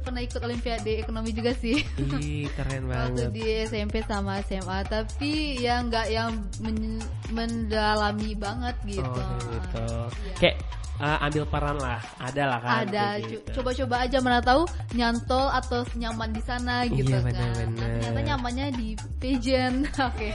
pernah 0.03 0.19
ikut 0.21 0.41
olimpiade 0.41 0.99
ekonomi 0.99 1.31
juga 1.31 1.53
sih. 1.55 1.85
Ih 2.19 2.49
keren 2.51 2.89
Waktu 2.91 2.99
banget. 3.23 3.31
di 3.31 3.45
SMP 3.63 4.03
sama 4.03 4.41
SMA, 4.43 4.79
tapi 4.85 5.33
ya 5.59 5.79
nggak 5.81 6.07
yang 6.09 6.33
men- 6.59 7.05
mendalami 7.31 8.35
banget 8.35 8.75
gitu. 8.85 9.05
Oh 9.05 9.15
kayak 9.15 9.39
gitu. 9.45 9.87
Iya. 9.87 10.35
Kayak 10.37 10.57
eh, 11.03 11.19
ambil 11.27 11.45
peran 11.45 11.77
lah, 11.77 11.99
ada 12.17 12.43
lah 12.47 12.59
kan. 12.63 12.71
ada 12.87 13.07
gitu. 13.19 13.43
coba-coba 13.59 14.07
aja 14.07 14.19
mana 14.23 14.39
tahu 14.39 14.63
nyantol 14.95 15.51
atau 15.51 15.83
nyaman 15.99 16.31
di 16.31 16.43
sana 16.43 16.87
gitu 16.87 17.11
Iya, 17.11 17.19
kan 17.19 17.27
benar-benar. 17.27 17.75
Nah, 17.75 17.89
ternyata 17.99 18.21
nyamannya 18.23 18.67
di 18.73 18.89
pageant 19.19 19.79
oke 20.09 20.29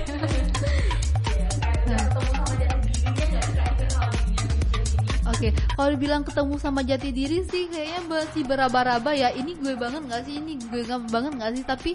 Iya, 1.87 1.99
kalau 2.11 2.31
pigeon 2.51 2.77
ini? 2.83 2.91
Oke, 5.27 5.51
kalau 5.75 5.89
dibilang 5.91 6.23
ketemu 6.23 6.55
sama 6.57 6.81
jati 6.81 7.11
diri 7.11 7.43
sih 7.45 7.67
kayaknya 7.67 7.99
masih 8.07 8.43
beraba-raba 8.47 9.11
ya. 9.11 9.29
Ini 9.29 9.59
gue 9.59 9.75
banget 9.75 10.01
nggak 10.07 10.21
sih? 10.23 10.39
Ini 10.39 10.53
gue 10.65 10.81
banget 11.11 11.31
nggak 11.35 11.51
sih? 11.53 11.63
Tapi 11.67 11.91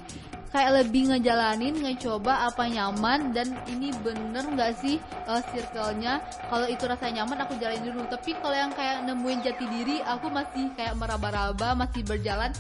kayak 0.53 0.85
lebih 0.85 1.09
ngejalanin, 1.09 1.75
ngecoba 1.81 2.53
apa 2.53 2.69
nyaman 2.69 3.33
dan 3.33 3.57
ini 3.73 3.89
bener 4.05 4.45
nggak 4.53 4.73
sih 4.85 5.01
uh, 5.25 5.41
circle-nya? 5.51 6.21
Kalau 6.53 6.69
itu 6.69 6.85
rasanya 6.85 7.25
nyaman, 7.25 7.49
aku 7.49 7.57
jalanin 7.57 7.89
dulu. 7.89 8.05
Tapi 8.13 8.37
kalau 8.37 8.53
yang 8.53 8.73
kayak 8.77 9.01
nemuin 9.09 9.41
jati 9.41 9.65
diri, 9.65 9.97
aku 10.05 10.29
masih 10.29 10.69
kayak 10.77 10.93
meraba-raba, 11.01 11.73
masih 11.73 12.05
berjalan. 12.05 12.53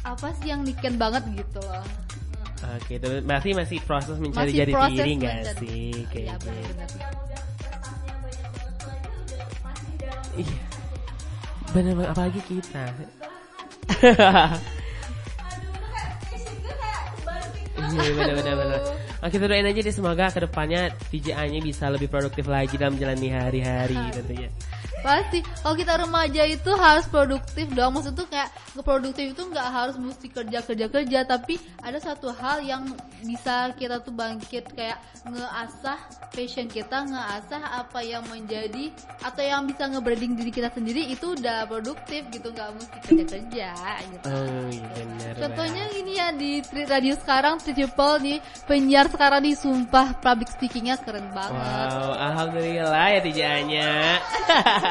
Apa 0.00 0.32
sih 0.40 0.48
yang 0.48 0.64
niken 0.64 0.96
banget 0.96 1.20
gitu 1.36 1.60
loh? 1.60 1.84
Oke, 2.60 2.96
itu 2.96 3.08
berarti 3.24 3.52
masih 3.52 3.78
proses 3.84 4.16
mencari 4.16 4.52
Masih 4.52 4.56
jati 4.64 4.72
proses 4.72 4.96
diri 4.96 5.12
nggak 5.20 5.36
sih? 5.60 5.92
Iya, 5.92 6.08
Kayak 6.08 6.36
masih 6.40 6.64
dalam 10.00 10.24
Iya. 10.40 10.60
Bener 11.70 11.92
banget, 11.94 12.10
apalagi 12.16 12.40
kita. 12.48 12.84
bener 17.76 18.34
bener 18.36 18.54
bener. 18.56 18.80
Nah, 19.20 19.28
kita 19.28 19.44
doain 19.44 19.68
aja 19.68 19.80
deh 19.84 19.94
semoga 19.94 20.32
ke 20.32 20.40
depannya 20.48 20.96
TJA-nya 21.12 21.60
bisa 21.60 21.92
lebih 21.92 22.08
produktif 22.08 22.48
lagi 22.48 22.80
dalam 22.80 22.96
menjalani 22.96 23.28
hari-hari 23.30 24.00
tentunya. 24.16 24.48
Pasti 25.00 25.40
kalau 25.64 25.76
kita 25.76 25.94
remaja 25.96 26.42
itu 26.44 26.70
harus 26.76 27.06
produktif 27.08 27.66
dong. 27.72 27.96
Maksud 27.96 28.12
tuh 28.14 28.28
kayak 28.28 28.52
produktif 28.80 29.32
itu 29.32 29.42
nggak 29.42 29.68
harus 29.68 29.96
mesti 29.96 30.26
kerja 30.30 30.60
kerja 30.62 30.86
kerja, 30.88 31.18
tapi 31.26 31.58
ada 31.80 31.98
satu 31.98 32.30
hal 32.32 32.62
yang 32.64 32.86
bisa 33.24 33.72
kita 33.76 34.00
tuh 34.00 34.12
bangkit 34.14 34.72
kayak 34.72 35.00
ngeasah 35.28 35.98
passion 36.32 36.68
kita, 36.70 37.04
ngeasah 37.04 37.84
apa 37.84 38.00
yang 38.00 38.24
menjadi 38.28 38.88
atau 39.20 39.42
yang 39.44 39.68
bisa 39.68 39.90
nge-branding 39.90 40.38
diri 40.38 40.52
kita 40.52 40.72
sendiri 40.72 41.08
itu 41.12 41.36
udah 41.36 41.68
produktif 41.68 42.24
gitu, 42.32 42.48
nggak 42.52 42.68
mesti 42.76 42.98
kerja 43.04 43.24
kerja 43.26 43.70
gitu. 44.08 44.26
Oh 44.28 44.68
iya 44.70 44.88
bener 44.96 45.32
Contohnya 45.40 45.84
ini 45.96 46.12
ya 46.16 46.28
di 46.32 46.60
Tri 46.64 46.84
Radio 46.88 47.14
sekarang 47.16 47.60
Triple 47.60 48.16
nih 48.20 48.38
penyiar 48.68 49.06
sekarang 49.08 49.42
di 49.44 49.52
Sumpah 49.56 50.16
public 50.20 50.52
speakingnya 50.52 50.96
keren 51.00 51.28
banget. 51.32 51.56
Wow, 51.56 52.12
alhamdulillah 52.16 53.06
ya 53.12 53.20
TJA-nya. 53.24 53.90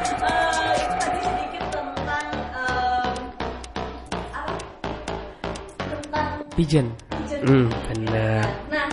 Itu 0.00 0.16
tadi 0.98 1.18
sedikit 1.22 1.64
tentang 1.70 2.26
em, 2.50 3.14
apa 4.34 4.54
tentang 5.78 6.30
Pigeon. 6.58 6.86
pigeon 6.90 7.38
Hmm, 7.46 7.70
bener. 7.86 8.42
Nah, 8.66 8.90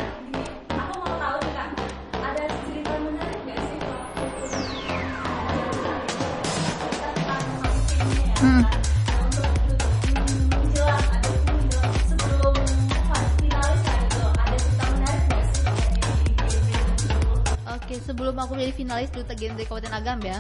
sebelum 18.04 18.36
aku 18.38 18.58
menjadi 18.58 18.76
finalis 18.76 19.10
duta 19.14 19.34
genre 19.34 19.64
Kabupaten 19.64 19.94
Agam 19.94 20.20
ya. 20.22 20.40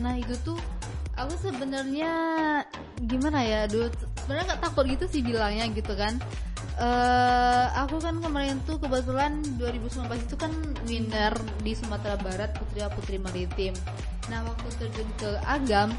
Nah 0.00 0.14
itu 0.18 0.34
tuh 0.42 0.58
aku 1.18 1.34
sebenarnya 1.38 2.10
gimana 3.04 3.44
ya, 3.44 3.60
dulu 3.68 3.92
sebenarnya 4.24 4.54
nggak 4.54 4.62
takut 4.62 4.84
gitu 4.88 5.04
sih 5.10 5.22
bilangnya 5.24 5.68
gitu 5.72 5.92
kan. 5.94 6.16
eh 6.72 7.66
aku 7.76 8.00
kan 8.00 8.16
kemarin 8.16 8.56
tuh 8.64 8.80
kebetulan 8.80 9.44
2019 9.60 10.08
itu 10.24 10.36
kan 10.40 10.48
winner 10.88 11.36
di 11.60 11.76
Sumatera 11.76 12.16
Barat 12.16 12.56
Putri 12.56 12.80
Putri 12.96 13.16
Maritim. 13.20 13.76
Nah 14.32 14.40
waktu 14.48 14.68
terjun 14.80 15.08
ke 15.20 15.36
Agam 15.44 15.92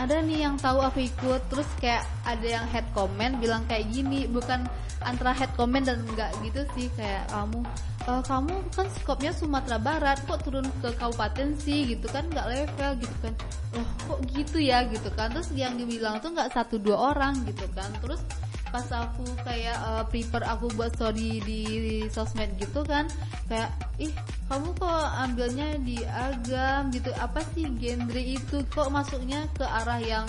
ada 0.00 0.16
nih 0.24 0.48
yang 0.48 0.56
tahu 0.56 0.80
aku 0.80 1.04
ikut 1.04 1.40
terus 1.52 1.68
kayak 1.76 2.08
ada 2.24 2.46
yang 2.46 2.64
head 2.72 2.88
comment 2.96 3.36
bilang 3.36 3.64
kayak 3.68 3.84
gini 3.92 4.24
bukan 4.24 4.64
antara 5.04 5.36
head 5.36 5.52
comment 5.60 5.84
dan 5.84 6.00
enggak 6.08 6.32
gitu 6.40 6.64
sih 6.72 6.88
kayak 6.96 7.28
kamu 7.28 7.60
"Eh, 8.08 8.22
kamu 8.24 8.54
kan 8.72 8.86
skopnya 8.96 9.32
Sumatera 9.36 9.76
Barat 9.76 10.24
kok 10.24 10.40
turun 10.40 10.64
ke 10.80 10.88
kabupaten 10.96 11.52
sih 11.60 11.84
gitu 11.92 12.08
kan? 12.08 12.24
Nggak 12.32 12.48
level 12.48 12.90
gitu 13.04 13.16
kan? 13.20 13.34
Loh 13.76 13.88
kok 14.08 14.20
gitu 14.32 14.56
ya 14.56 14.88
gitu 14.88 15.12
kan? 15.12 15.28
Terus 15.36 15.52
yang 15.52 15.76
dibilang 15.76 16.16
tuh 16.24 16.32
nggak 16.32 16.56
satu 16.56 16.80
dua 16.80 17.12
orang 17.12 17.44
gitu 17.44 17.68
kan? 17.76 17.92
Terus 18.00 18.24
pas 18.70 18.86
aku 18.88 19.26
kayak 19.44 19.76
eh, 19.76 20.04
prepare 20.08 20.46
aku 20.48 20.72
buat 20.78 20.96
story 20.96 21.42
di, 21.42 21.62
sosmed 22.08 22.54
gitu 22.56 22.86
kan 22.86 23.10
kayak 23.50 23.74
ih 23.98 24.14
kamu 24.48 24.70
kok 24.80 25.06
ambilnya 25.20 25.76
di 25.84 26.00
agam? 26.08 26.88
Gitu. 26.88 27.12
Apa 27.20 27.44
sih 27.52 27.68
genre 27.68 28.22
itu? 28.22 28.64
Kok 28.72 28.88
masuknya 28.88 29.44
ke 29.52 29.66
arah 29.66 30.00
yang 30.00 30.26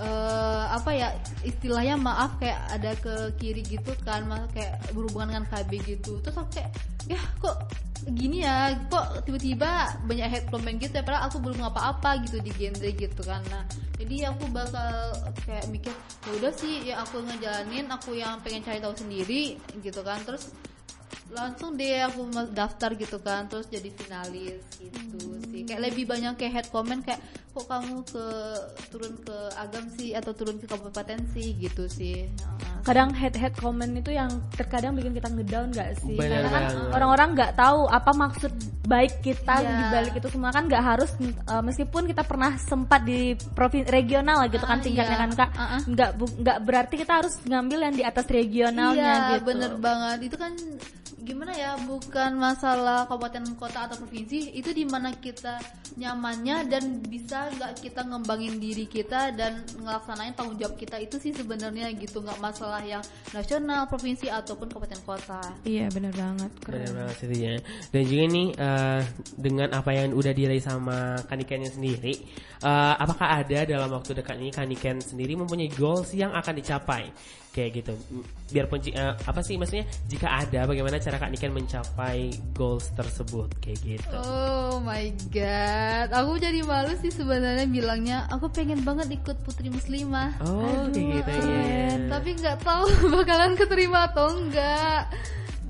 eh, 0.00 0.64
apa 0.72 0.90
ya 0.92 1.08
istilahnya 1.42 1.96
maaf 1.96 2.36
kayak 2.40 2.60
ada 2.72 2.92
ke 2.96 3.14
kiri 3.40 3.62
gitu 3.64 3.92
kan 4.04 4.28
kayak 4.52 4.78
berhubungan 4.92 5.32
dengan 5.32 5.46
KB 5.48 5.70
gitu. 5.84 6.20
Terus 6.20 6.36
aku 6.36 6.50
kayak 6.56 6.70
ya 7.06 7.20
kok 7.40 7.56
gini 8.12 8.44
ya? 8.44 8.76
Kok 8.92 9.24
tiba-tiba 9.24 10.00
banyak 10.04 10.28
head 10.28 10.44
comment 10.52 10.76
gitu 10.76 10.94
ya? 10.94 11.04
Padahal 11.04 11.28
aku 11.28 11.38
belum 11.40 11.60
apa-apa 11.72 12.22
gitu 12.28 12.38
di 12.44 12.52
genre 12.52 12.90
gitu 12.92 13.22
kan. 13.24 13.42
Nah 13.48 13.64
jadi 13.96 14.28
aku 14.28 14.44
bakal 14.52 15.16
kayak 15.48 15.66
mikir 15.72 15.92
ya 16.28 16.30
udah 16.36 16.52
sih 16.52 16.74
ya 16.92 17.00
aku 17.00 17.24
ngejalanin 17.24 17.88
aku 17.88 18.12
yang 18.12 18.36
pengen 18.44 18.60
cari 18.60 18.78
tahu 18.78 18.92
sendiri 18.92 19.56
gitu 19.80 20.00
kan. 20.04 20.20
Terus 20.22 20.52
langsung 21.28 21.74
deh 21.74 22.00
aku 22.00 22.22
daftar 22.48 22.94
gitu 22.94 23.18
kan 23.18 23.44
terus 23.46 23.66
jadi 23.66 23.90
finalis 23.90 24.62
gitu 24.78 25.18
sih. 25.44 25.62
Kayak 25.62 25.82
lebih 25.84 26.04
banyak 26.04 26.32
kayak 26.34 26.52
head 26.54 26.66
comment 26.70 27.02
kayak 27.02 27.18
kok 27.50 27.66
kamu 27.66 28.04
ke 28.04 28.26
turun 28.88 29.14
ke 29.18 29.36
agam 29.56 29.84
sih 29.90 30.12
atau 30.12 30.30
turun 30.30 30.56
ke 30.56 30.66
kabupaten 30.66 31.18
sih? 31.32 31.56
gitu 31.56 31.88
sih. 31.88 32.28
Nah, 32.60 32.84
kadang 32.84 33.10
head 33.10 33.32
head 33.32 33.52
comment 33.52 33.90
itu 33.90 34.12
yang 34.12 34.28
terkadang 34.52 34.92
bikin 34.92 35.12
kita 35.12 35.26
ngedown 35.26 35.72
gak 35.72 35.98
sih? 35.98 36.14
Bener 36.14 36.44
karena 36.44 36.50
kan 36.52 36.64
orang-orang 36.92 37.28
nggak 37.32 37.52
tahu 37.54 37.80
apa 37.86 38.10
maksud 38.12 38.52
baik 38.86 39.18
kita 39.20 39.54
Iya. 39.56 39.72
di 39.72 39.84
balik 39.90 40.14
itu 40.14 40.28
semua. 40.30 40.52
Kan 40.52 40.68
nggak 40.68 40.84
harus 40.84 41.10
uh, 41.44 41.58
meskipun 41.60 42.06
kita 42.06 42.22
pernah 42.22 42.54
sempat 42.56 43.02
di 43.02 43.20
provinsi 43.34 43.88
regional 43.88 44.46
gitu 44.46 44.62
kan 44.62 44.78
Ah, 44.78 44.84
tingkatnya 44.84 45.16
iya. 45.16 45.24
kan 45.24 45.30
kak. 45.34 45.50
Nggak 45.86 46.10
bu- 46.14 46.36
nggak 46.38 46.58
berarti 46.62 46.94
kita 46.94 47.12
harus 47.18 47.34
ngambil 47.42 47.78
yang 47.82 47.94
di 47.94 48.04
atas 48.04 48.26
regionalnya 48.26 48.94
iya 48.94 49.32
gitu. 49.34 49.48
bener 49.48 49.72
banget. 49.76 50.18
Itu 50.22 50.36
kan 50.36 50.52
gimana 51.26 51.52
ya 51.52 51.74
bukan 51.82 52.38
masalah 52.38 53.10
kabupaten 53.10 53.42
kota 53.58 53.90
atau 53.90 53.98
provinsi 53.98 54.54
itu 54.54 54.70
di 54.70 54.86
mana 54.86 55.10
kita 55.10 55.58
nyamannya 55.98 56.70
dan 56.70 57.02
bisa 57.02 57.50
nggak 57.50 57.82
kita 57.82 58.06
ngembangin 58.06 58.62
diri 58.62 58.86
kita 58.86 59.34
dan 59.34 59.66
ngelaksanain 59.82 60.38
tanggung 60.38 60.54
jawab 60.54 60.78
kita 60.78 61.02
itu 61.02 61.18
sih 61.18 61.34
sebenarnya 61.34 61.90
gitu 61.98 62.22
nggak 62.22 62.38
masalah 62.38 62.80
yang 62.86 63.02
nasional 63.34 63.90
provinsi 63.90 64.30
ataupun 64.30 64.70
kabupaten 64.70 65.02
kota 65.02 65.42
iya 65.66 65.90
bener 65.90 66.14
banget 66.14 66.52
Benar 66.62 66.92
banget 66.92 67.16
sih 67.24 67.38
ya. 67.40 67.54
Dan 67.90 68.02
juga 68.06 68.24
nih 68.28 68.46
eh, 68.54 69.00
dengan 69.36 69.68
apa 69.72 69.90
yang 69.94 70.12
udah 70.12 70.32
diraih 70.36 70.62
sama 70.62 71.18
Kanikennya 71.24 71.70
sendiri, 71.72 72.14
eh, 72.62 72.94
apakah 73.00 73.42
ada 73.42 73.64
dalam 73.64 73.90
waktu 73.90 74.12
dekat 74.16 74.36
ini 74.38 74.50
Kaniken 74.52 74.98
sendiri 75.00 75.34
mempunyai 75.34 75.72
goals 75.72 76.12
yang 76.12 76.32
akan 76.36 76.54
dicapai? 76.56 77.10
Kayak 77.56 77.70
gitu. 77.82 77.94
Biarpun 78.52 78.78
eh, 78.92 79.14
apa 79.16 79.40
sih 79.40 79.56
maksudnya 79.56 79.88
jika 80.06 80.28
ada 80.28 80.68
bagaimana 80.68 81.00
cara 81.00 81.15
Kaniken 81.18 81.52
mencapai 81.52 82.32
goals 82.56 82.92
tersebut 82.94 83.52
kayak 83.60 83.78
gitu. 83.84 84.16
Oh 84.16 84.80
my 84.80 85.12
god, 85.32 86.08
aku 86.12 86.38
jadi 86.40 86.60
malu 86.62 86.94
sih 87.00 87.12
sebenarnya 87.12 87.66
bilangnya 87.68 88.28
aku 88.28 88.52
pengen 88.52 88.84
banget 88.86 89.16
ikut 89.16 89.36
putri 89.44 89.68
muslimah. 89.72 90.36
Oh, 90.44 90.88
kayak 90.92 91.24
gitu 91.24 91.32
ya. 91.48 92.10
Tapi 92.10 92.28
nggak 92.36 92.58
tahu 92.62 92.86
bakalan 93.16 93.54
keterima 93.56 94.12
atau 94.12 94.36
enggak. 94.36 95.10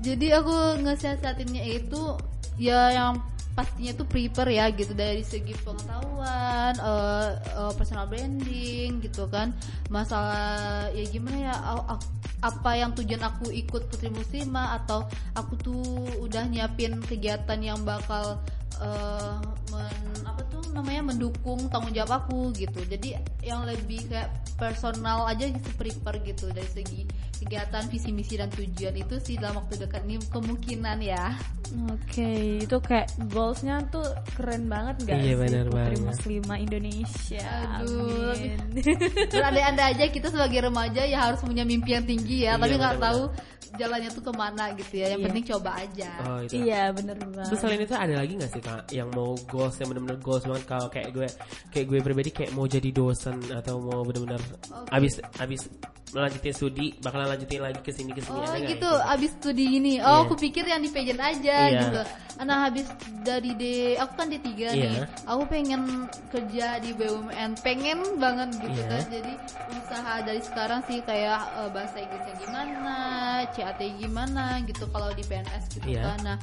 Jadi 0.03 0.31
aku 0.31 0.83
ngesiasatinnya 0.85 1.63
itu 1.67 2.15
ya 2.57 2.93
yang 2.93 3.21
pastinya 3.57 3.97
tuh 3.97 4.05
prepare 4.05 4.53
ya 4.53 4.69
gitu 4.69 4.93
dari 4.93 5.25
segi 5.25 5.57
pengetahuan, 5.65 6.77
eh, 6.77 7.29
eh, 7.57 7.73
personal 7.73 8.05
branding 8.05 9.01
gitu 9.01 9.25
kan. 9.33 9.49
Masalah 9.89 10.93
ya 10.93 11.03
gimana 11.09 11.37
ya 11.41 11.55
a- 11.57 11.97
a- 11.97 12.05
apa 12.45 12.71
yang 12.77 12.93
tujuan 12.93 13.25
aku 13.25 13.49
ikut 13.49 13.89
Putri 13.89 14.13
Muslimah 14.13 14.77
atau 14.77 15.09
aku 15.33 15.57
tuh 15.57 15.81
udah 16.21 16.45
nyiapin 16.45 17.01
kegiatan 17.01 17.57
yang 17.57 17.81
bakal 17.81 18.37
eh, 18.77 19.35
men- 19.73 20.21
apa 20.21 20.41
namanya 20.73 21.13
mendukung 21.13 21.69
tanggung 21.69 21.93
jawab 21.93 22.25
aku 22.25 22.51
gitu. 22.55 22.79
Jadi 22.87 23.15
yang 23.43 23.63
lebih 23.63 24.07
kayak 24.09 24.31
personal 24.57 25.29
aja 25.29 25.45
gitu 25.47 25.69
prepare 25.77 26.19
gitu 26.25 26.49
dari 26.49 26.67
segi 26.67 27.01
kegiatan 27.37 27.85
visi 27.85 28.09
misi 28.09 28.33
dan 28.33 28.49
tujuan 28.49 28.97
itu 28.97 29.15
sih 29.21 29.37
dalam 29.37 29.61
waktu 29.61 29.85
dekat 29.85 30.01
ini 30.09 30.17
kemungkinan 30.33 30.97
ya. 31.05 31.37
Oke, 31.93 32.63
itu 32.63 32.77
kayak 32.81 33.11
goalsnya 33.29 33.83
tuh 33.91 34.03
keren 34.33 34.71
banget 34.71 35.03
gak 35.03 35.19
Iya, 35.19 35.35
sih 35.35 35.35
bener 35.35 35.65
Putri 35.67 35.77
banget. 35.99 36.07
Muslimah 36.07 36.57
Indonesia. 36.57 37.47
Aduh, 37.77 38.33
Amin. 38.33 38.59
Berandai-andai 39.35 39.85
aja 39.93 40.03
kita 40.09 40.27
sebagai 40.31 40.59
remaja 40.65 41.03
ya 41.03 41.29
harus 41.29 41.43
punya 41.43 41.67
mimpi 41.67 41.93
yang 41.93 42.07
tinggi 42.07 42.47
ya, 42.47 42.55
Iya, 42.55 42.61
tapi 42.63 42.73
nggak 42.79 42.97
tahu 43.03 43.21
jalannya 43.77 44.09
tuh 44.09 44.23
ke 44.25 44.33
mana 44.33 44.63
gitu 44.73 44.93
ya. 44.97 45.07
Yang 45.07 45.19
Iya. 45.19 45.25
penting 45.29 45.45
coba 45.47 45.69
aja. 45.77 46.09
Oh, 46.25 46.39
itu. 46.41 46.53
iya 46.59 46.81
bener 46.91 47.15
banget. 47.17 47.45
Terus 47.47 47.59
selain 47.61 47.81
itu 47.81 47.95
ada 47.95 48.13
lagi 48.17 48.33
gak 48.35 48.51
sih 48.51 48.61
kak 48.61 48.81
yang 48.91 49.09
mau 49.13 49.31
goals 49.45 49.75
yang 49.77 49.87
benar-benar 49.87 50.19
goals 50.19 50.43
banget 50.43 50.63
kalau 50.65 50.87
kayak 50.89 51.09
gue 51.11 51.27
kayak 51.69 51.85
gue 51.85 51.99
pribadi 52.01 52.29
kayak 52.31 52.51
mau 52.51 52.65
jadi 52.65 52.89
dosen 52.89 53.37
atau 53.49 53.77
mau 53.77 54.01
benar-benar 54.01 54.41
abis 54.89 55.13
abis 55.37 55.69
melanjutin 56.07 56.53
studi 56.55 56.95
bakalan 56.97 57.35
lanjutin 57.35 57.59
lagi 57.59 57.83
ke 57.83 57.91
sini 57.91 58.15
ke 58.15 58.23
sini 58.23 58.31
Oh 58.33 58.47
ada 58.47 58.63
gitu, 58.63 58.87
itu? 58.87 58.91
abis 59.11 59.31
studi 59.35 59.65
ini. 59.75 59.93
Oh, 59.99 60.07
Iya. 60.07 60.23
aku 60.23 60.33
pikir 60.39 60.63
yang 60.63 60.79
di 60.79 60.87
pageant 60.87 61.19
aja 61.19 61.57
Iya. 61.67 61.81
gitu. 61.83 62.01
Nah, 62.37 62.69
habis 62.69 62.85
dari 63.25 63.51
D, 63.57 63.63
aku 63.97 64.13
kan 64.13 64.29
D3 64.29 64.45
nih. 64.71 64.93
Iya. 64.93 65.09
Aku 65.25 65.43
pengen 65.49 66.05
kerja 66.29 66.77
di 66.77 66.93
BUMN, 66.93 67.57
pengen 67.59 67.99
banget 68.15 68.55
gitu 68.61 68.77
Iya. 68.77 68.87
kan. 68.87 69.03
Jadi 69.09 69.33
usaha 69.73 70.13
dari 70.21 70.41
sekarang 70.41 70.79
sih 70.85 71.01
kayak 71.01 71.41
eh, 71.57 71.69
bahasa 71.73 71.97
Inggrisnya 71.97 72.35
gimana, 72.39 72.95
CAT 73.51 73.81
gimana 73.97 74.43
gitu 74.63 74.85
kalau 74.87 75.09
di 75.11 75.23
PNS 75.23 75.63
gitu 75.75 75.87
Iya. 75.91 76.13
kan. 76.13 76.17
Nah, 76.23 76.37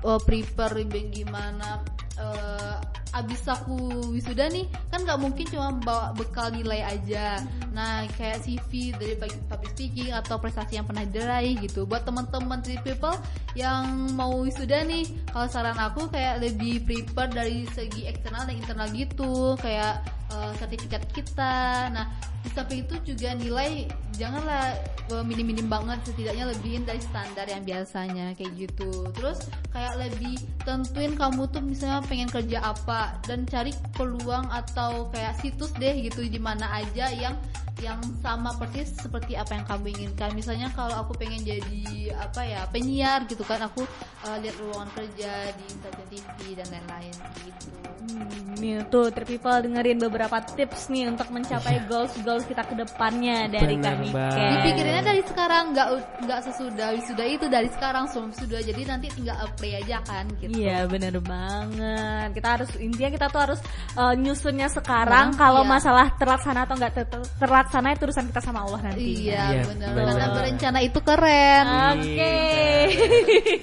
eh, 0.00 0.20
prepare 0.24 0.82
gimana 0.88 1.82
eh, 2.18 2.76
abis 3.12 3.44
aku 3.44 4.08
wisuda 4.16 4.48
nih 4.48 4.64
kan 4.88 5.04
nggak 5.04 5.20
mungkin 5.20 5.44
cuma 5.52 5.68
bawa 5.84 6.16
bekal 6.16 6.48
nilai 6.48 6.80
aja. 6.80 7.44
Nah 7.76 8.08
kayak 8.16 8.40
CV 8.44 8.96
dari 8.96 9.14
public 9.20 9.72
speaking 9.76 10.10
atau 10.16 10.40
prestasi 10.40 10.80
yang 10.80 10.88
pernah 10.88 11.04
diraih 11.04 11.60
gitu. 11.60 11.84
Buat 11.84 12.08
teman-teman 12.08 12.64
three 12.64 12.80
people 12.80 13.12
yang 13.52 14.08
mau 14.16 14.40
wisuda 14.40 14.88
nih 14.88 15.04
kalau 15.28 15.44
saran 15.52 15.76
aku 15.76 16.08
kayak 16.08 16.40
lebih 16.40 16.88
prepare 16.88 17.32
dari 17.32 17.68
segi 17.76 18.08
eksternal 18.08 18.48
dan 18.48 18.56
internal 18.56 18.88
gitu. 18.96 19.60
Kayak 19.60 20.00
eh, 20.32 20.52
sertifikat 20.56 21.04
kita. 21.12 21.88
Nah 21.92 22.06
di 22.42 22.50
samping 22.50 22.82
itu 22.82 23.14
juga 23.14 23.38
nilai 23.38 23.86
janganlah 24.18 24.74
eh, 25.12 25.24
minim-minim 25.24 25.70
banget 25.70 26.02
setidaknya 26.02 26.50
lebihin 26.50 26.82
dari 26.82 26.98
standar 26.98 27.46
yang 27.46 27.62
biasanya 27.62 28.34
kayak 28.34 28.52
gitu. 28.56 28.90
Terus 29.14 29.46
kayak 29.70 29.94
lebih 30.00 30.40
tentuin 30.66 31.14
kamu 31.14 31.46
tuh 31.52 31.62
misalnya 31.62 32.02
pengen 32.06 32.28
kerja 32.30 32.58
apa 32.62 33.16
dan 33.26 33.46
cari 33.46 33.70
peluang 33.94 34.50
atau 34.50 35.08
kayak 35.14 35.38
situs 35.38 35.70
deh 35.78 35.94
gitu 36.02 36.26
di 36.26 36.40
mana 36.42 36.66
aja 36.72 37.12
yang 37.14 37.38
yang 37.82 37.98
sama 38.22 38.54
persis 38.54 38.94
seperti 38.94 39.34
apa 39.34 39.58
yang 39.58 39.66
kamu 39.66 39.84
inginkan. 39.98 40.30
Misalnya 40.38 40.70
kalau 40.74 41.02
aku 41.02 41.18
pengen 41.18 41.42
jadi 41.42 42.14
apa 42.14 42.46
ya 42.46 42.62
penyiar 42.70 43.26
gitu 43.26 43.42
kan 43.42 43.58
aku 43.64 43.82
eh, 44.28 44.36
lihat 44.42 44.56
ruangan 44.62 44.90
kerja 44.94 45.50
di 45.56 45.66
stasiun 45.70 46.06
TV 46.38 46.58
dan 46.58 46.66
lain-lain 46.70 47.14
gitu. 47.42 47.70
Hmm, 48.02 48.82
tuh 48.90 49.10
People 49.26 49.58
dengerin 49.66 49.98
beberapa 49.98 50.21
tips 50.28 50.86
nih 50.88 51.06
untuk 51.06 51.26
mencapai 51.28 51.82
goals 51.84 52.12
goals 52.20 52.44
kita 52.44 52.62
ke 52.62 52.74
depannya 52.74 53.48
dari 53.48 53.74
Bener 53.74 53.94
kami 53.94 54.08
banget. 54.10 54.50
Dipikirinnya 54.52 55.02
dari 55.02 55.22
sekarang 55.22 55.64
nggak 55.70 55.88
nggak 56.20 56.40
sesudah 56.42 56.88
wisuda 56.92 57.24
itu 57.24 57.46
dari 57.46 57.68
sekarang 57.68 58.04
sebelum 58.06 58.30
wisuda 58.30 58.58
jadi 58.60 58.82
nanti 58.84 59.06
tinggal 59.08 59.36
apply 59.38 59.70
aja 59.78 59.98
kan 60.02 60.24
gitu. 60.36 60.52
Iya 60.52 60.84
bener 60.84 61.16
banget 61.18 62.28
Kita 62.32 62.48
harus 62.52 62.70
Intinya 62.76 63.10
kita 63.10 63.26
tuh 63.26 63.40
harus 63.40 63.60
uh, 63.94 64.12
Nyusunnya 64.12 64.68
sekarang 64.68 65.32
Nah, 65.32 65.38
Kalau 65.38 65.62
iya. 65.62 65.70
masalah 65.70 66.06
terlaksana 66.12 66.60
atau 66.62 66.74
nggak 66.74 66.92
ter- 66.92 67.08
ter- 67.08 67.30
terlaksana 67.38 67.88
itu 67.90 68.02
urusan 68.04 68.26
kita 68.26 68.40
sama 68.40 68.62
Allah 68.62 68.80
nanti 68.84 69.02
Iya 69.24 69.44
Iya, 69.52 69.62
benar. 69.64 69.90
bener 69.90 70.06
Karena 70.12 70.26
berencana 70.32 70.78
itu 70.80 70.98
keren. 71.00 71.64
Oke 71.92 72.34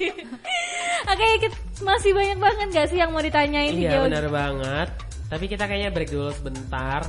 Oke 1.06 1.26
kita- 1.40 1.60
Masih 1.80 2.12
banyak 2.12 2.36
banget 2.36 2.66
gak 2.72 2.86
sih 2.86 2.98
yang 2.98 3.08
mau 3.08 3.20
ditanyain 3.20 3.72
Iya 3.72 4.04
benar 4.04 4.28
banget. 4.28 4.88
Tapi 5.30 5.46
kita 5.46 5.70
kayaknya 5.70 5.94
break 5.94 6.10
dulu 6.10 6.34
sebentar. 6.34 7.06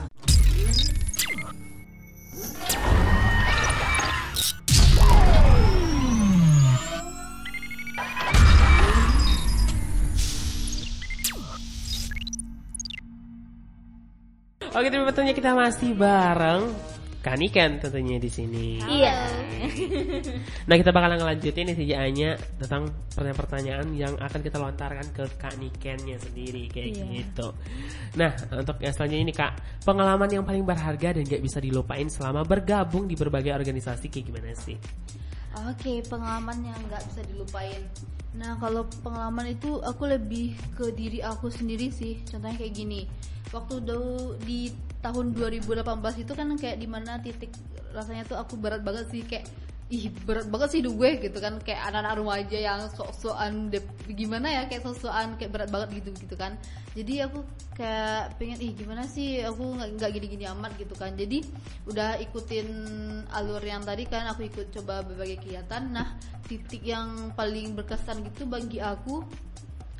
Oke, 14.71 14.87
tentunya 14.87 15.33
kita 15.35 15.51
masih 15.57 15.97
bareng 15.97 16.90
Kanikan 17.21 17.77
tentunya 17.77 18.17
di 18.17 18.29
sini. 18.29 18.81
Iya. 18.81 19.15
Nah 20.69 20.75
kita 20.77 20.89
bakalan 20.89 21.21
ngelanjutin 21.21 21.69
nih 21.69 21.77
sejaannya 21.77 22.29
tentang 22.65 22.89
pertanyaan-pertanyaan 23.13 23.87
yang 23.93 24.13
akan 24.17 24.39
kita 24.41 24.57
lontarkan 24.57 25.07
ke 25.13 25.23
Kak 25.37 25.57
Nikennya 25.61 26.17
sendiri 26.17 26.65
kayak 26.65 26.97
Iya. 26.97 27.05
gitu. 27.21 27.47
Nah 28.17 28.31
untuk 28.57 28.77
yang 28.81 28.93
selanjutnya 28.93 29.21
ini 29.21 29.33
Kak, 29.33 29.53
pengalaman 29.85 30.29
yang 30.33 30.41
paling 30.41 30.65
berharga 30.65 31.13
dan 31.13 31.23
gak 31.25 31.41
bisa 31.45 31.61
dilupain 31.61 32.09
selama 32.09 32.41
bergabung 32.41 33.05
di 33.05 33.13
berbagai 33.13 33.53
organisasi 33.53 34.09
kayak 34.09 34.25
gimana 34.33 34.53
sih? 34.57 34.77
Oke, 35.67 35.99
pengalaman 36.07 36.63
yang 36.63 36.79
nggak 36.87 37.03
bisa 37.11 37.21
dilupain. 37.27 37.81
Nah, 38.39 38.55
kalau 38.55 38.87
pengalaman 39.03 39.51
itu 39.51 39.83
aku 39.83 40.07
lebih 40.07 40.55
ke 40.79 40.95
diri 40.95 41.19
aku 41.19 41.51
sendiri 41.51 41.91
sih. 41.91 42.23
Contohnya 42.23 42.55
kayak 42.55 42.71
gini. 42.71 43.03
Waktu 43.51 43.83
dulu 43.83 44.39
di 44.39 44.71
tahun 45.01 45.33
2018 45.33 45.81
itu 46.23 46.33
kan 46.37 46.47
kayak 46.55 46.77
di 46.77 46.87
mana 46.87 47.17
titik 47.19 47.51
rasanya 47.91 48.23
tuh 48.23 48.37
aku 48.39 48.55
berat 48.55 48.85
banget 48.85 49.09
sih 49.11 49.25
kayak 49.25 49.49
ih 49.91 50.07
berat 50.23 50.47
banget 50.47 50.71
sih 50.71 50.79
hidup 50.79 50.95
gue 50.95 51.11
gitu 51.27 51.37
kan. 51.43 51.59
Kayak 51.59 51.91
anak-anak 51.91 52.13
remaja 52.23 52.57
yang 52.57 52.81
sok-sokan 52.95 53.67
gimana 54.07 54.47
ya 54.47 54.61
kayak 54.71 54.87
sok-sokan 54.87 55.35
kayak 55.35 55.51
berat 55.51 55.69
banget 55.69 55.89
gitu 55.99 56.09
gitu 56.15 56.35
kan. 56.39 56.55
Jadi 56.95 57.27
aku 57.27 57.43
kayak 57.75 58.39
pengen 58.39 58.59
ih 58.63 58.71
gimana 58.71 59.03
sih 59.03 59.43
aku 59.43 59.75
nggak 59.75 60.11
gini-gini 60.15 60.47
amat 60.47 60.79
gitu 60.79 60.95
kan. 60.95 61.11
Jadi 61.19 61.43
udah 61.91 62.15
ikutin 62.23 62.67
alur 63.35 63.59
yang 63.59 63.83
tadi 63.83 64.07
kan 64.07 64.31
aku 64.31 64.47
ikut 64.47 64.71
coba 64.79 65.03
berbagai 65.03 65.43
kegiatan. 65.43 65.83
Nah 65.91 66.15
titik 66.47 66.87
yang 66.87 67.35
paling 67.35 67.75
berkesan 67.75 68.23
gitu 68.31 68.47
bagi 68.47 68.79
aku 68.79 69.27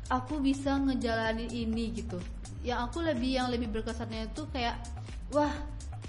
aku 0.08 0.40
bisa 0.40 0.80
ngejalanin 0.80 1.52
ini 1.52 1.92
gitu 1.96 2.16
yang 2.62 2.86
aku 2.86 3.02
lebih 3.02 3.42
yang 3.42 3.48
lebih 3.50 3.68
berkesannya 3.70 4.30
itu 4.30 4.46
kayak 4.54 4.78
wah 5.34 5.50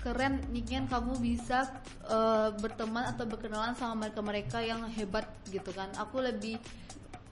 keren 0.05 0.43
Niken 0.51 0.85
kamu 0.85 1.17
bisa 1.17 1.71
eh, 2.05 2.49
berteman 2.59 3.09
atau 3.09 3.25
berkenalan 3.25 3.73
sama 3.73 4.05
mereka 4.05 4.21
mereka 4.21 4.57
yang 4.59 4.83
hebat 4.91 5.25
gitu 5.49 5.73
kan. 5.73 5.89
Aku 5.97 6.21
lebih 6.21 6.61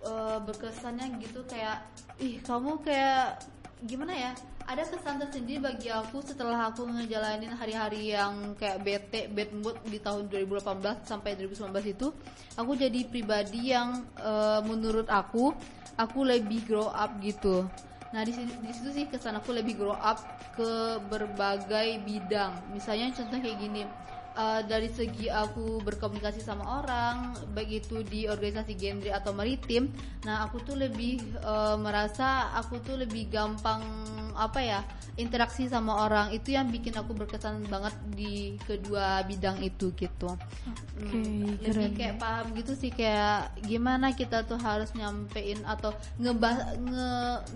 eh, 0.01 0.39
berkesannya 0.41 1.21
gitu 1.21 1.45
kayak 1.45 1.85
ih 2.17 2.41
kamu 2.41 2.81
kayak 2.81 3.43
gimana 3.81 4.13
ya 4.13 4.31
ada 4.69 4.85
kesan 4.85 5.17
tersendiri 5.17 5.57
bagi 5.57 5.89
aku 5.89 6.21
setelah 6.21 6.69
aku 6.69 6.85
ngejalanin 6.85 7.49
hari-hari 7.57 8.13
yang 8.13 8.53
kayak 8.53 8.77
bete 8.85 9.25
bad 9.33 9.49
mood 9.57 9.73
di 9.89 9.97
tahun 9.97 10.29
2018 10.29 11.01
sampai 11.01 11.33
2019 11.33 11.97
itu 11.97 12.13
aku 12.53 12.71
jadi 12.77 13.01
pribadi 13.09 13.73
yang 13.73 14.05
eh, 14.21 14.61
menurut 14.63 15.09
aku 15.09 15.51
aku 15.97 16.19
lebih 16.23 16.61
grow 16.69 16.93
up 16.93 17.17
gitu 17.25 17.65
Nah 18.11 18.27
di 18.27 18.31
situ, 18.35 18.51
di 18.59 18.71
situ 18.75 18.89
sih 18.91 19.05
kesan 19.07 19.39
aku 19.39 19.55
lebih 19.55 19.79
grow 19.79 19.95
up 19.95 20.19
ke 20.55 20.99
berbagai 21.07 22.03
bidang. 22.03 22.51
Misalnya 22.75 23.15
contoh 23.15 23.39
kayak 23.39 23.57
gini, 23.59 23.87
eh, 24.35 24.61
dari 24.67 24.91
segi 24.91 25.31
aku 25.31 25.79
berkomunikasi 25.79 26.43
sama 26.43 26.83
orang, 26.83 27.35
baik 27.55 27.87
itu 27.87 28.03
di 28.03 28.27
organisasi 28.27 28.75
genre 28.75 29.11
atau 29.15 29.31
maritim. 29.31 29.87
Nah 30.27 30.43
aku 30.43 30.59
tuh 30.59 30.75
lebih 30.75 31.23
eh, 31.39 31.77
merasa 31.79 32.51
aku 32.59 32.83
tuh 32.83 32.99
lebih 32.99 33.31
gampang 33.31 33.79
apa 34.35 34.59
ya 34.59 34.79
interaksi 35.15 35.67
sama 35.67 36.07
orang 36.07 36.31
itu 36.31 36.55
yang 36.55 36.71
bikin 36.71 36.95
aku 36.95 37.11
berkesan 37.11 37.67
banget 37.67 37.91
di 38.15 38.55
kedua 38.63 39.21
bidang 39.27 39.59
itu 39.59 39.91
gitu. 39.93 40.31
Hmm, 41.01 41.57
lebih 41.59 41.65
keren. 41.65 41.93
kayak 41.97 42.15
paham 42.17 42.45
gitu 42.53 42.71
sih 42.77 42.91
kayak 42.93 43.51
gimana 43.65 44.13
kita 44.13 44.45
tuh 44.45 44.55
harus 44.57 44.93
nyampein 44.93 45.59
atau 45.65 45.91
ngebah 46.15 46.77
nge 46.77 47.09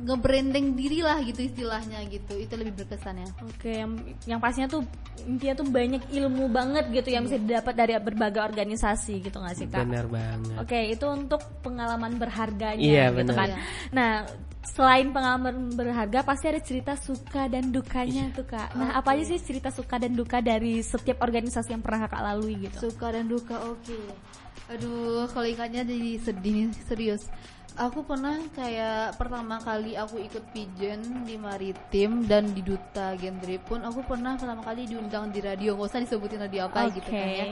nge-branding 0.03 0.73
diri 0.73 0.99
lah 0.99 1.21
gitu 1.21 1.45
istilahnya 1.45 2.01
gitu 2.09 2.33
itu 2.35 2.53
lebih 2.57 2.83
berkesan 2.83 3.21
ya 3.21 3.29
Oke, 3.45 3.71
yang 3.85 3.91
yang 4.25 4.39
pastinya 4.41 4.67
tuh 4.67 4.81
intinya 5.23 5.55
tuh 5.55 5.67
banyak 5.69 6.03
ilmu 6.11 6.49
banget 6.49 6.89
gitu 6.91 7.09
yang 7.09 7.23
bisa 7.23 7.37
didapat 7.37 7.73
dari 7.73 7.93
berbagai 7.95 8.41
organisasi 8.41 9.23
gitu 9.23 9.37
nggak 9.39 9.55
sih 9.55 9.67
kak? 9.69 9.85
Benar 9.85 10.05
banget. 10.09 10.57
Oke, 10.59 10.79
itu 10.91 11.05
untuk 11.07 11.39
pengalaman 11.61 12.17
berharganya 12.17 12.81
Iya, 12.81 13.05
gitu 13.09 13.17
benar. 13.23 13.35
kan. 13.37 13.49
Iya. 13.49 13.57
Nah, 13.93 14.11
selain 14.65 15.13
pengalaman 15.13 15.71
berharga 15.77 16.25
pasti 16.25 16.45
ada 16.49 16.61
cerita 16.61 16.93
suka 16.97 17.45
dan 17.47 17.69
dukanya 17.69 18.33
tuh 18.33 18.49
kak. 18.49 18.73
Nah, 18.73 18.97
apa 18.97 19.13
aja 19.13 19.23
sih 19.29 19.39
cerita 19.39 19.69
suka 19.69 20.01
dan 20.01 20.17
duka 20.17 20.41
dari 20.41 20.81
setiap 20.81 21.21
organisasi 21.21 21.77
yang 21.77 21.85
pernah 21.85 22.09
kakak 22.09 22.21
lalui 22.25 22.55
gitu? 22.65 22.89
suka 22.89 23.13
dan 23.13 23.25
duka 23.29 23.55
oke 23.65 23.99
aduh 24.65 25.29
kalau 25.29 25.45
ingatnya 25.45 25.85
jadi 25.85 26.17
sedih 26.17 26.53
nih 26.65 26.69
serius 26.89 27.23
aku 27.75 28.07
pernah 28.07 28.39
kayak 28.55 29.19
pertama 29.19 29.59
kali 29.59 29.99
aku 29.99 30.19
ikut 30.23 30.43
pigeon 30.55 31.27
di 31.27 31.35
maritim 31.35 32.23
dan 32.23 32.55
di 32.55 32.63
duta 32.63 33.15
genre 33.19 33.57
pun 33.63 33.83
aku 33.83 33.99
pernah 34.07 34.39
pertama 34.39 34.63
kali 34.63 34.87
diundang 34.87 35.29
di 35.29 35.43
radio. 35.43 35.75
Nggak 35.75 35.89
usah 35.91 36.01
disebutin 36.03 36.41
radio 36.47 36.71
apa 36.71 36.87
gitu 36.91 37.09
kan 37.11 37.27
ya. 37.27 37.45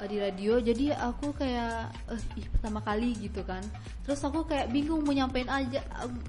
Eh, 0.00 0.08
di 0.08 0.16
radio. 0.20 0.52
Jadi 0.60 0.92
aku 0.92 1.32
kayak 1.32 1.92
eh 2.12 2.22
ih 2.36 2.46
pertama 2.52 2.84
kali 2.84 3.16
gitu 3.16 3.40
kan. 3.42 3.64
Terus 4.04 4.20
aku 4.20 4.44
kayak 4.44 4.68
bingung 4.68 5.00
mau 5.00 5.16
nyampein 5.16 5.48
aja 5.48 5.80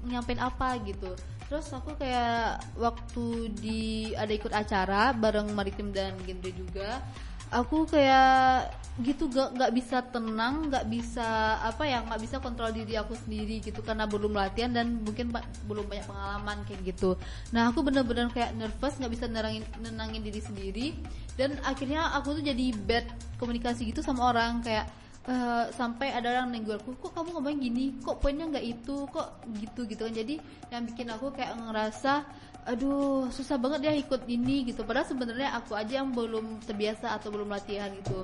nyampein 0.08 0.40
apa 0.40 0.80
gitu. 0.88 1.12
Terus 1.52 1.68
aku 1.76 1.92
kayak 2.00 2.64
waktu 2.80 3.52
di 3.60 4.12
ada 4.16 4.32
ikut 4.32 4.52
acara 4.56 5.12
bareng 5.12 5.52
maritim 5.52 5.92
dan 5.92 6.16
genre 6.24 6.50
juga 6.56 7.04
aku 7.52 7.84
kayak 7.84 8.72
gitu 9.00 9.24
gak 9.32 9.56
nggak 9.56 9.72
bisa 9.72 10.04
tenang 10.04 10.68
nggak 10.68 10.84
bisa 10.84 11.56
apa 11.64 11.88
ya 11.88 12.04
nggak 12.04 12.20
bisa 12.20 12.36
kontrol 12.44 12.68
diri 12.76 13.00
aku 13.00 13.16
sendiri 13.16 13.64
gitu 13.64 13.80
karena 13.80 14.04
belum 14.04 14.36
latihan 14.36 14.68
dan 14.68 15.00
mungkin 15.00 15.32
belum 15.64 15.88
banyak 15.88 16.04
pengalaman 16.04 16.60
kayak 16.68 16.92
gitu. 16.92 17.16
Nah 17.56 17.72
aku 17.72 17.80
bener-bener 17.80 18.28
kayak 18.28 18.52
nervous 18.52 19.00
nggak 19.00 19.12
bisa 19.16 19.24
nenangin 19.32 19.64
nenangin 19.80 20.20
diri 20.20 20.40
sendiri. 20.44 20.86
Dan 21.32 21.56
akhirnya 21.64 22.12
aku 22.20 22.36
tuh 22.36 22.44
jadi 22.44 22.76
bad 22.84 23.08
komunikasi 23.40 23.88
gitu 23.88 24.04
sama 24.04 24.28
orang 24.28 24.60
kayak 24.60 24.84
eh, 25.24 25.64
sampai 25.72 26.12
ada 26.12 26.28
orang 26.28 26.52
nenggol 26.52 26.76
aku 26.76 26.92
kok 27.00 27.16
kamu 27.16 27.40
ngomong 27.40 27.60
gini? 27.64 27.96
Kok 28.04 28.20
poinnya 28.20 28.44
nggak 28.44 28.66
itu? 28.68 29.08
Kok 29.08 29.56
gitu 29.56 29.88
gitu 29.88 30.04
kan? 30.04 30.12
Jadi 30.12 30.36
yang 30.68 30.84
bikin 30.84 31.08
aku 31.08 31.32
kayak 31.32 31.56
ngerasa 31.56 32.28
aduh 32.62 33.26
susah 33.34 33.58
banget 33.58 33.90
ya 33.90 33.92
ikut 33.98 34.22
ini 34.30 34.70
gitu. 34.70 34.86
Padahal 34.86 35.06
sebenarnya 35.08 35.50
aku 35.58 35.74
aja 35.74 35.98
yang 36.02 36.14
belum 36.14 36.62
terbiasa 36.62 37.18
atau 37.18 37.34
belum 37.34 37.50
latihan 37.50 37.90
gitu. 37.90 38.22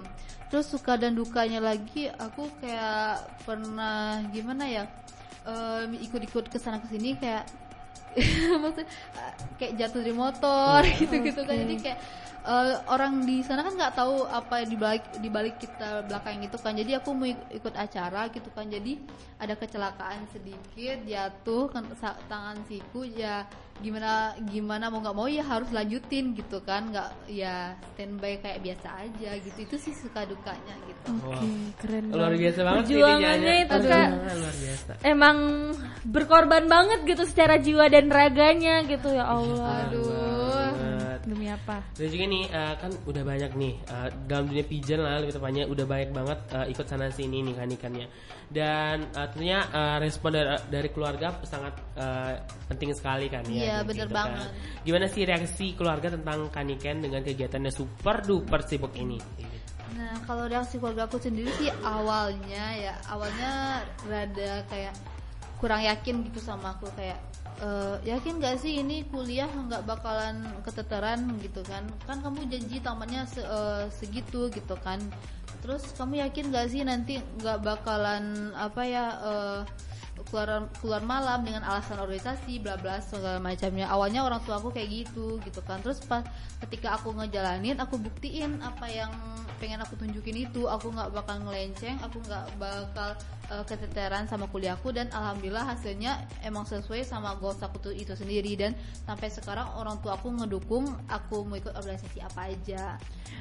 Terus 0.49 0.71
suka 0.71 0.95
dan 0.95 1.19
dukanya 1.19 1.59
lagi 1.61 2.07
aku 2.07 2.47
kayak 2.63 3.27
pernah 3.43 4.23
gimana 4.31 4.65
ya 4.65 4.85
em, 5.43 5.99
ikut-ikut 5.99 6.49
ke 6.49 6.57
sana 6.57 6.79
ke 6.79 6.87
sini 6.89 7.19
kayak 7.19 7.45
maksud 8.63 8.87
kayak 9.61 9.73
jatuh 9.77 10.01
dari 10.07 10.15
motor 10.15 10.81
gitu-gitu 10.87 11.43
kan. 11.43 11.57
Jadi 11.59 11.75
kayak 11.83 11.99
eh, 12.47 12.75
orang 12.89 13.27
di 13.27 13.43
sana 13.43 13.67
kan 13.67 13.75
nggak 13.75 13.95
tahu 13.99 14.23
apa 14.25 14.65
di 14.65 14.79
balik 14.79 15.05
di 15.19 15.29
balik 15.29 15.59
kita 15.59 16.07
belakang 16.07 16.41
itu 16.47 16.57
kan. 16.63 16.79
Jadi 16.79 16.95
aku 16.95 17.11
mau 17.11 17.27
ik- 17.27 17.59
ikut 17.59 17.75
acara 17.75 18.31
gitu 18.31 18.49
kan. 18.55 18.71
Jadi 18.71 19.03
ada 19.43 19.55
kecelakaan 19.59 20.31
sedikit 20.31 21.03
jatuh 21.05 21.69
kan 21.75 21.85
tangan 22.31 22.59
siku 22.71 23.03
ya 23.03 23.45
gimana 23.79 24.11
gimana 24.45 24.85
mau 24.87 24.99
nggak 24.99 25.15
mau 25.15 25.27
ya 25.27 25.41
harus 25.41 25.71
lanjutin 25.71 26.33
gitu 26.33 26.59
kan 26.61 26.89
nggak 26.89 27.09
ya 27.27 27.55
standby 27.89 28.37
kayak 28.37 28.59
biasa 28.61 28.89
aja 29.01 29.31
gitu 29.39 29.59
itu 29.61 29.77
sih 29.81 29.95
suka 29.95 30.25
dukanya 30.25 30.75
gitu 30.85 31.11
Wow. 31.21 31.41
keren 31.79 32.05
Luar 32.09 32.29
banget. 32.29 32.41
biasa 32.43 32.61
banget 32.61 32.83
Perjuangannya 32.85 33.55
itu 33.61 33.75
Aduh, 33.75 33.89
kak 33.89 34.09
luar 34.11 34.55
biasa. 34.57 34.91
emang 35.03 35.37
berkorban 36.05 36.65
banget 36.67 37.01
gitu 37.05 37.23
secara 37.23 37.55
jiwa 37.57 37.87
dan 37.87 38.07
raganya 38.09 38.83
gitu 38.85 39.09
ya 39.09 39.25
Allah. 39.25 39.87
aduh. 39.87 40.48
Demi 41.29 41.47
apa? 41.53 41.85
Dan 41.95 42.09
juga 42.09 42.25
nih 42.25 42.45
eh, 42.49 42.75
kan 42.81 42.91
udah 43.05 43.23
banyak 43.23 43.53
nih 43.55 43.75
eh, 43.85 44.09
dalam 44.25 44.45
dunia 44.49 44.65
pigeon 44.65 45.01
lah 45.05 45.21
lebih 45.21 45.37
tepatnya 45.37 45.65
udah 45.69 45.85
banyak 45.85 46.11
banget 46.17 46.39
eh, 46.57 46.67
ikut 46.73 46.87
sana 46.89 47.13
sini 47.13 47.45
nih 47.45 47.55
kan 47.55 47.69
ikannya. 47.69 48.07
Dan 48.49 48.97
eh, 49.13 49.27
tentunya 49.29 49.61
eh, 49.69 49.97
respon 50.01 50.31
dari, 50.33 50.57
dari 50.73 50.89
keluarga 50.89 51.37
sangat 51.45 51.75
eh, 52.01 52.35
penting 52.73 52.97
sekali 52.97 53.29
kan 53.29 53.45
ya. 53.45 53.53
Iya, 53.53 53.61
kayak 53.61 53.87
bener 53.87 54.07
gitu 54.09 54.15
kan. 54.17 54.19
banget. 54.25 54.49
Gimana 54.89 55.07
sih 55.13 55.23
reaksi 55.29 55.67
keluarga 55.77 56.09
tentang 56.17 56.39
kaniken 56.49 57.05
dengan 57.05 57.21
kegiatannya 57.21 57.73
super 57.73 58.25
duper 58.25 58.65
sibuk 58.65 58.97
ini? 58.97 59.21
Nah, 59.99 60.15
kalau 60.25 60.47
reaksi 60.47 60.79
keluarga 60.79 61.11
aku 61.11 61.19
sendiri 61.19 61.49
sih 61.59 61.73
awalnya 61.83 62.65
ya, 62.77 62.95
awalnya 63.11 63.83
rada 64.07 64.63
kayak 64.71 64.95
kurang 65.59 65.83
yakin 65.83 66.23
gitu 66.23 66.39
sama 66.39 66.71
aku 66.79 66.87
kayak 66.95 67.18
"Eh, 67.59 67.97
yakin 68.07 68.39
gak 68.39 68.63
sih 68.63 68.79
ini 68.83 69.03
kuliah 69.11 69.51
nggak 69.51 69.83
bakalan 69.83 70.47
keteteran 70.63 71.27
gitu 71.43 71.61
kan? 71.67 71.83
Kan 72.07 72.23
kamu 72.23 72.47
janji 72.47 72.79
tamatnya 72.79 73.27
se- 73.27 73.43
eh, 73.43 73.85
segitu 73.91 74.47
gitu 74.55 74.75
kan? 74.87 75.03
Terus 75.63 75.91
kamu 75.99 76.23
yakin 76.23 76.55
gak 76.55 76.71
sih 76.71 76.87
nanti 76.87 77.19
nggak 77.43 77.59
bakalan 77.67 78.55
apa 78.55 78.83
ya? 78.87 79.07
eh, 79.27 79.61
keluar 80.29 80.69
keluar 80.79 81.03
malam 81.03 81.43
dengan 81.43 81.65
alasan 81.65 81.99
organisasi 81.99 82.61
bla 82.61 82.77
bla 82.77 83.01
segala 83.01 83.41
macamnya 83.41 83.89
awalnya 83.89 84.23
orang 84.23 84.41
tua 84.45 84.61
aku 84.61 84.71
kayak 84.71 85.09
gitu 85.09 85.41
gitu 85.43 85.61
kan 85.65 85.81
terus 85.81 86.05
pas 86.05 86.23
ketika 86.65 86.95
aku 87.01 87.17
ngejalanin 87.17 87.81
aku 87.81 87.97
buktiin 87.97 88.61
apa 88.61 88.87
yang 88.93 89.11
pengen 89.59 89.83
aku 89.83 89.99
tunjukin 89.99 90.47
itu 90.47 90.71
aku 90.71 90.95
nggak 90.95 91.11
bakal 91.11 91.37
ngelenceng 91.43 91.99
aku 91.99 92.23
nggak 92.23 92.47
bakal 92.63 93.11
uh, 93.51 93.65
keteteran 93.67 94.31
sama 94.31 94.47
kuliahku 94.47 94.95
dan 94.95 95.11
alhamdulillah 95.11 95.67
hasilnya 95.67 96.23
emang 96.47 96.63
sesuai 96.63 97.03
sama 97.03 97.35
goals 97.43 97.59
aku 97.61 97.91
tuh 97.91 97.95
itu 97.95 98.15
sendiri 98.15 98.55
dan 98.55 98.73
sampai 99.03 99.29
sekarang 99.29 99.67
orang 99.75 99.99
tua 99.99 100.15
aku 100.15 100.31
ngedukung 100.31 100.87
aku 101.11 101.43
mau 101.43 101.59
ikut 101.59 101.75
organisasi 101.75 102.23
apa 102.23 102.55
aja 102.55 102.97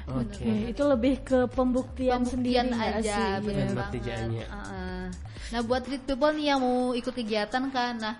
Oke. 0.08 0.40
Oke, 0.40 0.72
itu 0.72 0.82
lebih 0.88 1.14
ke 1.20 1.38
pembuktian, 1.52 2.24
pembuktian 2.24 2.24
sendiri 2.24 2.72
nggak 2.72 2.92
aja 3.04 3.16
sih? 3.16 3.44
bener 3.44 3.66
banget 3.68 3.76
bertijaannya. 3.76 4.46
Heeh. 4.48 5.04
nah 5.48 5.60
buat 5.64 5.80
street 5.84 6.04
people 6.04 6.32
nih 6.36 6.46
yang 6.52 6.60
mau 6.60 6.77
ikut 6.94 7.14
kegiatan 7.14 7.64
kan 7.70 7.94
nah 7.98 8.14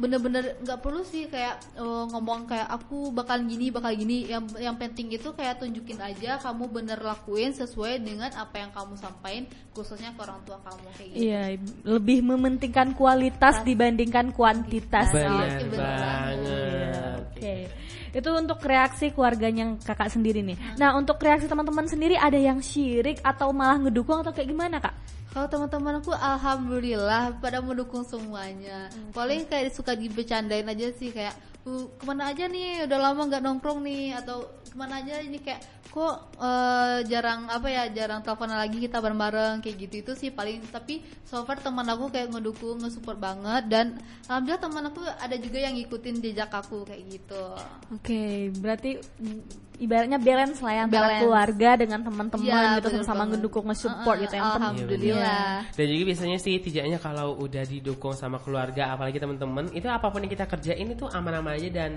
bener-bener 0.00 0.56
nggak 0.64 0.80
perlu 0.80 1.04
sih 1.04 1.28
kayak 1.28 1.60
eh, 1.76 2.04
ngomong 2.08 2.48
kayak 2.48 2.72
aku 2.72 3.12
bakal 3.12 3.36
gini 3.44 3.68
bakal 3.68 3.92
gini 3.92 4.24
yang 4.30 4.48
yang 4.56 4.76
penting 4.80 5.12
itu 5.12 5.28
kayak 5.36 5.60
tunjukin 5.60 6.00
aja 6.00 6.40
kamu 6.40 6.72
bener 6.72 6.96
lakuin 7.04 7.52
sesuai 7.52 8.00
dengan 8.00 8.32
apa 8.32 8.64
yang 8.64 8.70
kamu 8.72 8.96
sampaikan 8.96 9.44
khususnya 9.76 10.16
ke 10.16 10.20
orang 10.24 10.40
tua 10.48 10.56
kamu 10.64 10.88
kayak 10.96 11.08
gitu 11.12 11.20
Iya, 11.20 11.42
lebih 11.84 12.18
mementingkan 12.24 12.96
kualitas 12.96 13.60
dibandingkan 13.60 14.32
kuantitas. 14.32 15.12
Oke, 15.12 15.68
bener 15.68 15.92
banget. 16.00 17.20
Oke. 17.36 17.56
Itu 18.10 18.30
untuk 18.34 18.58
reaksi 18.66 19.14
keluarganya 19.14 19.78
kakak 19.84 20.10
sendiri 20.10 20.42
nih. 20.42 20.58
Nah, 20.80 20.98
untuk 20.98 21.20
reaksi 21.22 21.46
teman-teman 21.46 21.86
sendiri 21.86 22.18
ada 22.18 22.34
yang 22.34 22.58
syirik 22.58 23.22
atau 23.22 23.54
malah 23.54 23.78
ngedukung 23.78 24.26
atau 24.26 24.34
kayak 24.34 24.50
gimana, 24.50 24.82
Kak? 24.82 24.94
Kalau 25.30 25.46
teman-teman 25.46 26.02
aku 26.02 26.10
alhamdulillah 26.10 27.38
pada 27.38 27.62
mendukung 27.62 28.02
semuanya. 28.02 28.90
Paling 29.14 29.46
kayak 29.46 29.70
suka 29.70 29.94
dibecandain 29.94 30.66
aja 30.66 30.90
sih 30.90 31.14
kayak 31.14 31.38
"Uh, 31.62 31.86
ke 31.94 32.02
mana 32.02 32.34
aja 32.34 32.50
nih? 32.50 32.90
Udah 32.90 32.98
lama 32.98 33.30
nggak 33.30 33.42
nongkrong 33.46 33.78
nih. 33.86 34.18
Atau 34.18 34.50
ke 34.66 34.74
mana 34.74 34.98
aja? 34.98 35.22
Ini 35.22 35.38
kayak 35.38 35.62
kok 35.90 36.14
eh, 36.38 36.98
jarang 37.10 37.50
apa 37.50 37.66
ya 37.66 37.90
jarang 37.90 38.22
teleponan 38.22 38.62
lagi 38.62 38.78
kita 38.78 38.98
bareng-bareng 38.98 39.62
kayak 39.62 39.76
gitu. 39.86 39.94
Itu 40.02 40.12
sih 40.18 40.34
paling 40.34 40.66
tapi 40.70 40.98
so 41.22 41.46
far 41.46 41.62
teman 41.62 41.86
aku 41.86 42.10
kayak 42.10 42.34
ngedukung 42.34 42.82
nge-support 42.82 43.18
banget. 43.22 43.70
Dan 43.70 43.86
alhamdulillah 44.26 44.62
teman 44.66 44.84
aku 44.90 45.00
ada 45.06 45.36
juga 45.38 45.58
yang 45.62 45.78
ngikutin 45.78 46.18
jejak 46.18 46.50
aku 46.50 46.82
kayak 46.90 47.06
gitu. 47.06 47.44
Oke, 47.94 48.50
berarti 48.58 48.98
mm, 48.98 49.69
ibaratnya 49.80 50.20
balance 50.20 50.60
lah 50.60 50.72
ya 50.72 50.82
antara 50.84 51.02
Balance. 51.08 51.22
keluarga 51.24 51.70
dengan 51.74 52.00
teman-teman 52.04 52.44
Iya, 52.46 52.76
gitu 52.76 52.88
bener 52.92 53.02
sama 53.02 53.16
banget. 53.18 53.30
ngedukung 53.34 53.64
nge-support 53.66 54.16
Uh-uh, 54.16 54.22
gitu 54.22 54.34
yang 54.34 54.44
penting. 54.44 54.60
Alhamdulillah. 54.60 55.48
Dan 55.72 55.86
juga 55.88 56.04
biasanya 56.06 56.38
sih 56.38 56.54
tidaknya 56.60 56.98
kalau 56.98 57.28
udah 57.36 57.64
didukung 57.64 58.12
sama 58.12 58.36
keluarga 58.38 58.92
apalagi 58.92 59.16
teman-teman 59.16 59.72
itu 59.72 59.88
apa 59.88 60.06
pun 60.06 60.20
yang 60.20 60.28
kita 60.28 60.44
kerjain 60.44 60.84
itu 60.86 61.08
aman-aman 61.08 61.56
aja 61.56 61.68
dan 61.70 61.90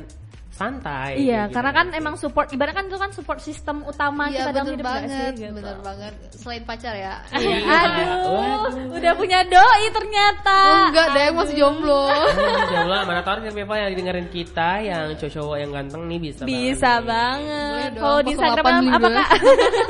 santai. 0.54 1.18
Iya, 1.18 1.50
kayak 1.50 1.52
karena 1.52 1.68
gitu 1.68 1.76
kan 1.76 1.86
nanti. 1.88 2.00
emang 2.00 2.16
support 2.16 2.48
ibarat 2.50 2.74
kan 2.74 2.86
itu 2.86 2.96
kan 2.96 3.10
support 3.10 3.40
sistem 3.40 3.82
utama 3.82 4.30
Iya 4.30 4.38
kita 4.40 4.52
dalam 4.54 4.68
hidup 4.70 4.86
banget, 4.86 5.10
sih, 5.34 5.42
gitu. 5.42 5.54
bener 5.56 5.78
banget. 5.82 6.14
Selain 6.32 6.64
pacar 6.64 6.94
ya. 6.94 7.16
Iya. 7.34 7.58
Aduh, 7.66 8.14
Waduh. 8.30 8.96
udah 8.96 9.14
punya 9.14 9.40
doi 9.44 9.86
ternyata. 9.90 10.58
Oh, 10.64 10.84
enggak 10.88 11.08
deh, 11.12 11.28
masih 11.32 11.56
jomblo. 11.58 12.06
Oh, 12.06 12.30
Jomblo 12.70 12.96
mana 13.04 13.22
tahu 13.22 13.42
nih 13.42 13.52
people 13.52 13.74
yang 13.76 13.92
dengerin 13.92 14.28
kita 14.30 14.70
yang 14.80 15.06
cowok-cowok 15.16 15.58
yang 15.58 15.72
ganteng 15.72 16.02
nih 16.06 16.20
bisa 16.22 16.42
Bisa 16.44 16.92
banget. 17.00 17.90
banget. 17.90 17.92
Kalau 17.98 18.20
di 18.20 18.32
08 18.32 18.34
Instagram 18.34 18.74
juga. 18.80 18.94
apa 18.94 19.08
kak? 19.10 19.30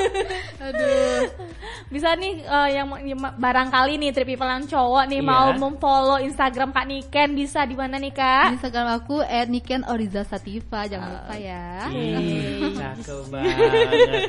Aduh. 0.67 1.21
Bisa 1.93 2.17
nih 2.17 2.41
eh, 2.41 2.69
yang, 2.81 2.89
barangkali 3.37 4.01
nih 4.01 4.09
trip 4.09 4.33
people 4.33 4.49
yang 4.49 4.65
cowok 4.65 5.05
nih 5.13 5.21
Iya. 5.21 5.29
mau 5.29 5.47
memfollow 5.53 6.17
Instagram 6.17 6.73
Kak 6.73 6.89
Niken 6.89 7.37
bisa 7.37 7.69
di 7.69 7.77
mana 7.77 8.01
nih 8.01 8.09
Kak? 8.09 8.57
Instagram 8.57 8.97
aku 8.97 9.21
@nikenorizasativa 9.21 10.89
jangan 10.89 11.09
lupa 11.21 11.35
ya. 11.37 11.85
Ih, 11.93 12.73
cakep 12.81 13.29
banget. 13.29 14.21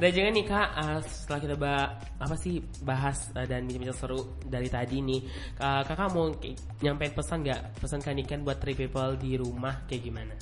Dan 0.00 0.10
jangan 0.10 0.32
nih 0.34 0.46
kak, 0.48 0.68
uh, 0.74 0.98
setelah 1.04 1.40
kita 1.44 1.54
ba 1.60 1.74
apa 2.18 2.34
sih 2.40 2.58
bahas 2.82 3.28
uh, 3.36 3.46
dan 3.46 3.68
bincang-bincang 3.68 3.98
seru 4.00 4.20
dari 4.42 4.66
tadi 4.72 4.98
nih, 5.04 5.20
uh, 5.60 5.84
kakak 5.84 6.10
mau 6.16 6.32
nyampein 6.80 7.12
pesan 7.12 7.44
nggak? 7.44 7.78
Pesan 7.78 8.00
kanikan 8.00 8.42
buat 8.42 8.58
three 8.58 8.74
people 8.74 9.14
di 9.20 9.36
rumah 9.36 9.84
kayak 9.86 10.02
gimana? 10.02 10.34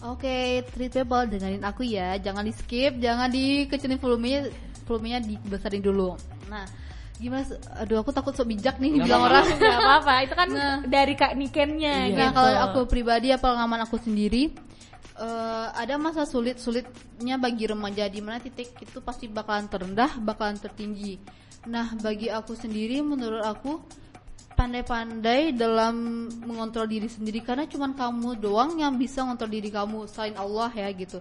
Oke, 0.00 0.64
treat 0.72 0.92
people 0.96 1.28
dengerin 1.28 1.60
aku 1.60 1.84
ya. 1.84 2.16
Jangan 2.16 2.40
di 2.40 2.54
skip, 2.56 2.96
jangan 3.02 3.28
dikecilin 3.28 4.00
volumenya, 4.00 4.48
volumenya 4.90 5.22
dibesarin 5.22 5.78
dulu. 5.78 6.18
Nah, 6.50 6.66
gimana? 7.14 7.46
Aduh, 7.78 8.02
aku 8.02 8.10
takut 8.10 8.34
sok 8.34 8.50
bijak 8.50 8.82
nih 8.82 8.98
Nggak 8.98 9.06
bilang 9.06 9.22
orang. 9.30 9.44
Gak 9.54 9.78
apa-apa, 9.78 10.14
itu 10.26 10.34
kan 10.34 10.48
Nah. 10.50 10.78
dari 10.82 11.14
Kak 11.14 11.38
Nikennya 11.38 11.94
Iya. 11.94 12.08
gitu. 12.10 12.18
Nah, 12.18 12.30
kalau 12.34 12.52
aku 12.66 12.80
pribadi 12.90 13.30
apa 13.30 13.46
pengalaman 13.46 13.86
aku 13.86 14.02
sendiri 14.02 14.50
eh, 15.20 15.66
ada 15.76 16.00
masa 16.00 16.24
sulit-sulitnya 16.24 17.36
bagi 17.36 17.68
remaja 17.68 18.08
di 18.08 18.24
mana 18.24 18.40
titik 18.40 18.72
itu 18.80 18.98
pasti 18.98 19.28
bakalan 19.28 19.68
terendah, 19.68 20.16
bakalan 20.16 20.56
tertinggi. 20.56 21.20
Nah, 21.68 21.92
bagi 22.00 22.32
aku 22.32 22.56
sendiri 22.56 23.04
menurut 23.04 23.44
aku 23.44 23.84
pandai-pandai 24.56 25.52
dalam 25.52 26.24
mengontrol 26.44 26.84
diri 26.84 27.08
sendiri 27.08 27.40
karena 27.40 27.64
cuman 27.64 27.96
kamu 27.96 28.36
doang 28.36 28.76
yang 28.76 28.96
bisa 28.96 29.24
mengontrol 29.24 29.48
diri 29.48 29.68
kamu 29.68 30.04
selain 30.04 30.36
Allah 30.36 30.68
ya 30.72 30.88
gitu. 30.92 31.20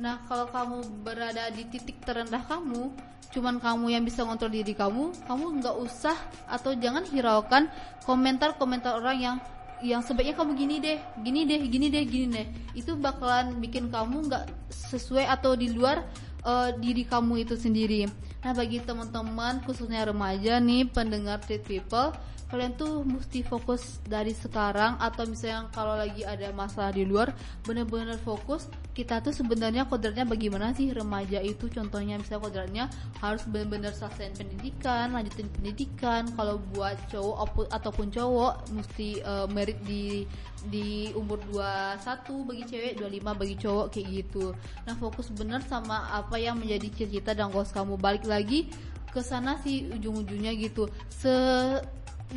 Nah, 0.00 0.16
kalau 0.24 0.48
kamu 0.48 1.04
berada 1.04 1.52
di 1.52 1.68
titik 1.68 2.00
terendah 2.00 2.40
kamu, 2.48 2.88
cuman 3.36 3.60
kamu 3.60 3.92
yang 3.92 4.00
bisa 4.00 4.24
mengontrol 4.24 4.48
diri 4.48 4.72
kamu, 4.72 5.12
kamu 5.28 5.60
nggak 5.60 5.76
usah 5.76 6.16
atau 6.48 6.72
jangan 6.72 7.04
hiraukan 7.04 7.68
komentar-komentar 8.08 8.96
orang 8.96 9.18
yang 9.20 9.36
yang 9.84 10.00
sebaiknya 10.00 10.40
kamu 10.40 10.56
gini 10.56 10.76
deh, 10.80 10.98
gini 11.20 11.44
deh, 11.44 11.60
gini 11.68 11.86
deh, 11.92 12.04
gini 12.08 12.26
deh. 12.32 12.46
Itu 12.72 12.96
bakalan 12.96 13.60
bikin 13.60 13.92
kamu 13.92 14.32
nggak 14.32 14.72
sesuai 14.72 15.28
atau 15.28 15.52
di 15.52 15.68
luar 15.68 16.00
eh, 16.48 16.72
diri 16.80 17.04
kamu 17.04 17.44
itu 17.44 17.60
sendiri. 17.60 18.08
Nah, 18.40 18.56
bagi 18.56 18.80
teman-teman 18.80 19.60
khususnya 19.68 20.08
remaja 20.08 20.56
nih 20.64 20.88
pendengar 20.88 21.44
Treat 21.44 21.60
People, 21.68 22.16
kalian 22.50 22.74
tuh 22.74 23.06
mesti 23.06 23.46
fokus 23.46 24.02
dari 24.02 24.34
sekarang 24.34 24.98
atau 24.98 25.22
misalnya 25.22 25.70
kalau 25.70 25.94
lagi 25.94 26.26
ada 26.26 26.50
masalah 26.50 26.90
di 26.90 27.06
luar 27.06 27.30
bener-bener 27.62 28.18
fokus. 28.20 28.66
Kita 28.90 29.22
tuh 29.22 29.30
sebenarnya 29.30 29.86
kodratnya 29.86 30.26
bagaimana 30.26 30.74
sih? 30.74 30.90
Remaja 30.90 31.38
itu 31.40 31.70
contohnya 31.70 32.18
misalnya 32.18 32.42
kodratnya 32.42 32.84
harus 33.22 33.46
bener-bener 33.46 33.94
selesai 33.94 34.34
pendidikan 34.34 35.14
lanjutin 35.14 35.46
pendidikan. 35.54 36.26
Kalau 36.34 36.58
buat 36.74 36.98
cowok 37.08 37.70
ataupun 37.70 38.10
cowok 38.10 38.74
mesti 38.74 39.22
eh, 39.22 39.46
merit 39.48 39.78
di 39.86 40.26
di 40.68 41.08
umur 41.16 41.40
21 41.48 42.50
bagi 42.50 42.64
cewek 42.68 42.92
25 43.00 43.40
bagi 43.40 43.56
cowok 43.56 43.86
kayak 43.94 44.06
gitu. 44.10 44.52
Nah 44.84 44.94
fokus 44.98 45.32
bener 45.32 45.62
sama 45.64 46.10
apa 46.12 46.36
yang 46.36 46.58
menjadi 46.58 46.90
cita-cita 46.92 47.32
dan 47.32 47.48
goals 47.54 47.72
kamu. 47.72 47.96
Balik 47.96 48.26
lagi 48.26 48.68
ke 49.10 49.20
sana 49.24 49.58
sih 49.62 49.90
ujung-ujungnya 49.90 50.54
gitu. 50.58 50.86
Se 51.10 51.30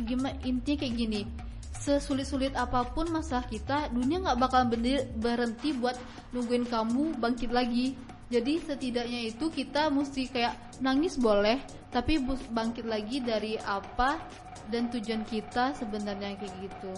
gimana 0.02 0.34
intinya 0.42 0.82
kayak 0.82 0.94
gini 0.98 1.22
sesulit-sulit 1.74 2.56
apa 2.56 2.86
pun 2.96 3.10
masalah 3.12 3.44
kita 3.46 3.92
dunia 3.92 4.22
nggak 4.24 4.38
bakal 4.40 4.64
berhenti 5.20 5.76
buat 5.76 5.94
nungguin 6.32 6.66
kamu 6.66 7.18
bangkit 7.20 7.50
lagi 7.52 7.94
jadi 8.32 8.56
setidaknya 8.64 9.30
itu 9.30 9.52
kita 9.52 9.92
mesti 9.92 10.32
kayak 10.32 10.54
nangis 10.80 11.20
boleh 11.20 11.60
tapi 11.92 12.18
bangkit 12.50 12.88
lagi 12.88 13.20
dari 13.20 13.60
apa 13.60 14.16
dan 14.72 14.88
tujuan 14.88 15.28
kita 15.28 15.76
sebenarnya 15.76 16.40
kayak 16.40 16.54
gitu 16.64 16.92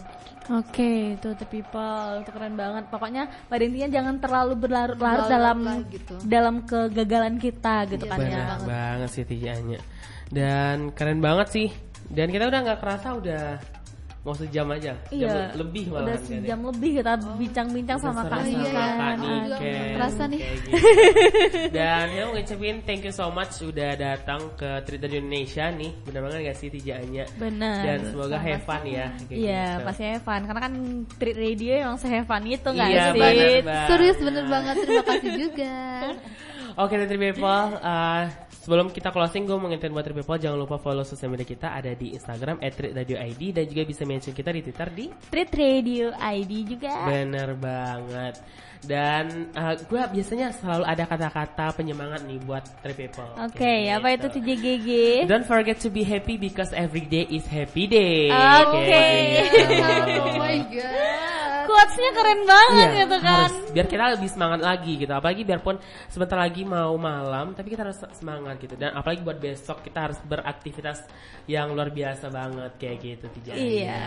Oke, 0.47 1.19
itu 1.19 1.35
the 1.43 1.47
people, 1.51 2.23
itu 2.23 2.31
keren 2.31 2.55
banget. 2.55 2.87
Pokoknya 2.87 3.27
pada 3.51 3.67
intinya 3.67 3.91
jangan 3.91 4.23
terlalu 4.23 4.55
berlarut-larut 4.55 5.27
Berlarut 5.27 5.35
dalam 5.35 5.59
lah 5.67 5.79
gitu. 5.91 6.15
dalam 6.23 6.57
kegagalan 6.63 7.35
kita 7.43 7.83
gitu 7.91 8.07
Iya, 8.07 8.13
kan 8.15 8.19
ya. 8.23 8.45
Banget 8.63 9.11
sih 9.11 9.25
tijanya. 9.27 9.83
Dan 10.31 10.95
keren 10.95 11.19
banget 11.19 11.51
sih. 11.51 11.69
Dan 12.09 12.27
kita 12.29 12.45
udah 12.45 12.61
nggak 12.63 12.79
kerasa 12.79 13.09
udah 13.13 13.45
mau 14.21 14.35
sejam 14.35 14.67
aja. 14.69 14.91
Jam 15.07 15.15
Iya, 15.15 15.55
lebih 15.55 15.87
udah 15.87 16.03
malah 16.03 16.11
kan 16.11 16.19
ya. 16.19 16.27
sejam 16.35 16.59
lebih 16.67 16.91
kita 16.99 17.13
bincang-bincang 17.39 17.99
sama 18.01 18.27
Kak 18.27 18.43
Iya, 18.43 18.59
Niken. 18.59 18.75
Kak 18.75 19.15
iya. 19.15 19.15
Niken. 19.47 19.91
Terasa 19.95 20.23
nih. 20.27 20.41
Kayak 20.41 20.57
gitu. 20.59 20.71
Dan 21.79 22.05
ya 22.09 22.21
mau 22.21 22.33
ngucapin 22.35 22.77
thank 22.83 23.03
you 23.03 23.15
so 23.15 23.31
much 23.31 23.55
udah 23.61 23.91
datang 23.95 24.41
ke 24.53 24.71
Trita 24.83 25.07
di 25.07 25.17
Indonesia 25.17 25.65
nih. 25.71 25.91
Bener 26.03 26.21
banget 26.21 26.39
gak 26.45 26.59
sih 26.59 26.69
Tijanya? 26.69 27.25
Benar. 27.37 27.81
Dan 27.81 27.99
semoga 28.05 28.37
have 28.37 28.65
fun 28.65 28.83
ya. 28.83 29.07
Iya, 29.31 29.65
gitu. 29.73 29.87
pasti 29.87 30.03
have 30.05 30.25
fun. 30.25 30.41
Karena 30.43 30.61
kan 30.61 30.73
treat 31.17 31.37
radio 31.37 31.73
emang 31.81 31.97
se-have-fun 31.97 32.43
itu 32.45 32.67
nggak 32.67 32.89
Iya, 32.89 33.05
sih? 33.05 33.11
bener 33.15 33.63
banget. 33.63 33.87
serius 33.87 34.19
bener 34.19 34.45
banget 34.49 34.75
terima 34.77 35.03
kasih 35.05 35.31
juga 35.39 35.75
Oke, 36.83 36.93
Trita 36.99 37.17
people. 37.17 37.65
uh, 37.79 38.27
Sebelum 38.67 38.91
kita 38.91 39.15
closing, 39.15 39.47
gue 39.47 39.55
mau 39.55 39.71
ngingetin 39.71 39.95
buat 39.95 40.03
Trip 40.03 40.27
People 40.27 40.43
jangan 40.43 40.59
lupa 40.59 40.75
follow 40.75 41.07
sosial 41.07 41.31
media 41.31 41.47
kita 41.47 41.71
ada 41.71 41.95
di 41.95 42.19
Instagram 42.19 42.59
@radio_id 42.67 43.55
dan 43.55 43.63
juga 43.71 43.87
bisa 43.87 44.03
mention 44.03 44.35
kita 44.35 44.51
di 44.51 44.67
Twitter 44.67 44.91
di 44.91 45.07
Treat 45.31 45.55
Radio 45.55 46.11
ID 46.11 46.53
juga. 46.75 47.07
Bener 47.07 47.55
banget. 47.55 48.43
Dan 48.83 49.55
gue 49.87 50.03
biasanya 50.11 50.51
selalu 50.51 50.83
ada 50.83 51.05
kata-kata 51.07 51.79
penyemangat 51.79 52.27
nih 52.27 52.43
buat 52.43 52.67
Trip 52.83 53.07
People. 53.07 53.39
Oke, 53.39 53.87
apa 53.87 54.19
itu 54.19 54.35
gitu. 54.35 54.51
TJGG? 54.51 54.89
Don't 55.31 55.47
forget 55.47 55.79
to 55.79 55.87
be 55.87 56.03
happy 56.03 56.35
because 56.35 56.75
every 56.75 57.07
day 57.07 57.23
is 57.31 57.47
happy 57.47 57.87
day. 57.87 58.35
Oke. 58.35 58.83
Kayak 58.83 59.47
gitu. 59.47 59.79
Oh 60.27 60.43
my 60.43 60.59
god. 60.75 61.36
Quotes-nya 61.67 62.11
keren 62.11 62.41
banget 62.43 62.89
Iya, 62.89 62.99
gitu 63.03 63.17
kan. 63.19 63.37
harus. 63.45 63.55
biar 63.71 63.87
kita 63.87 64.05
lebih 64.15 64.31
semangat 64.31 64.61
lagi 64.61 64.93
gitu. 64.97 65.13
Apalagi 65.13 65.43
biarpun 65.43 65.77
sebentar 66.07 66.39
lagi 66.39 66.63
mau 66.63 66.95
malam, 66.97 67.53
tapi 67.53 67.69
kita 67.69 67.85
harus 67.85 67.99
semangat 68.13 68.57
gitu. 68.57 68.75
Dan 68.75 68.95
apalagi 68.95 69.21
buat 69.21 69.37
besok 69.37 69.83
kita 69.83 70.09
harus 70.09 70.19
beraktivitas 70.23 71.05
yang 71.45 71.71
luar 71.71 71.91
biasa 71.91 72.27
banget 72.29 72.73
kayak 72.77 72.97
gitu 72.99 73.27
Tija. 73.31 73.53
Iya. 73.53 74.03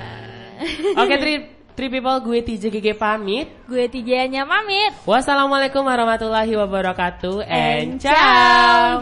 Oke, 1.02 1.16
three, 1.16 1.38
three 1.72 1.90
people 1.90 2.18
gue 2.20 2.40
TJGG 2.42 2.96
pamit. 2.96 3.48
Gue 3.64 3.86
Tijanya 3.86 4.44
pamit. 4.44 4.92
Wassalamualaikum 5.06 5.84
warahmatullahi 5.84 6.52
wabarakatuh 6.58 7.46
and 7.46 8.02
ciao. 8.02 8.98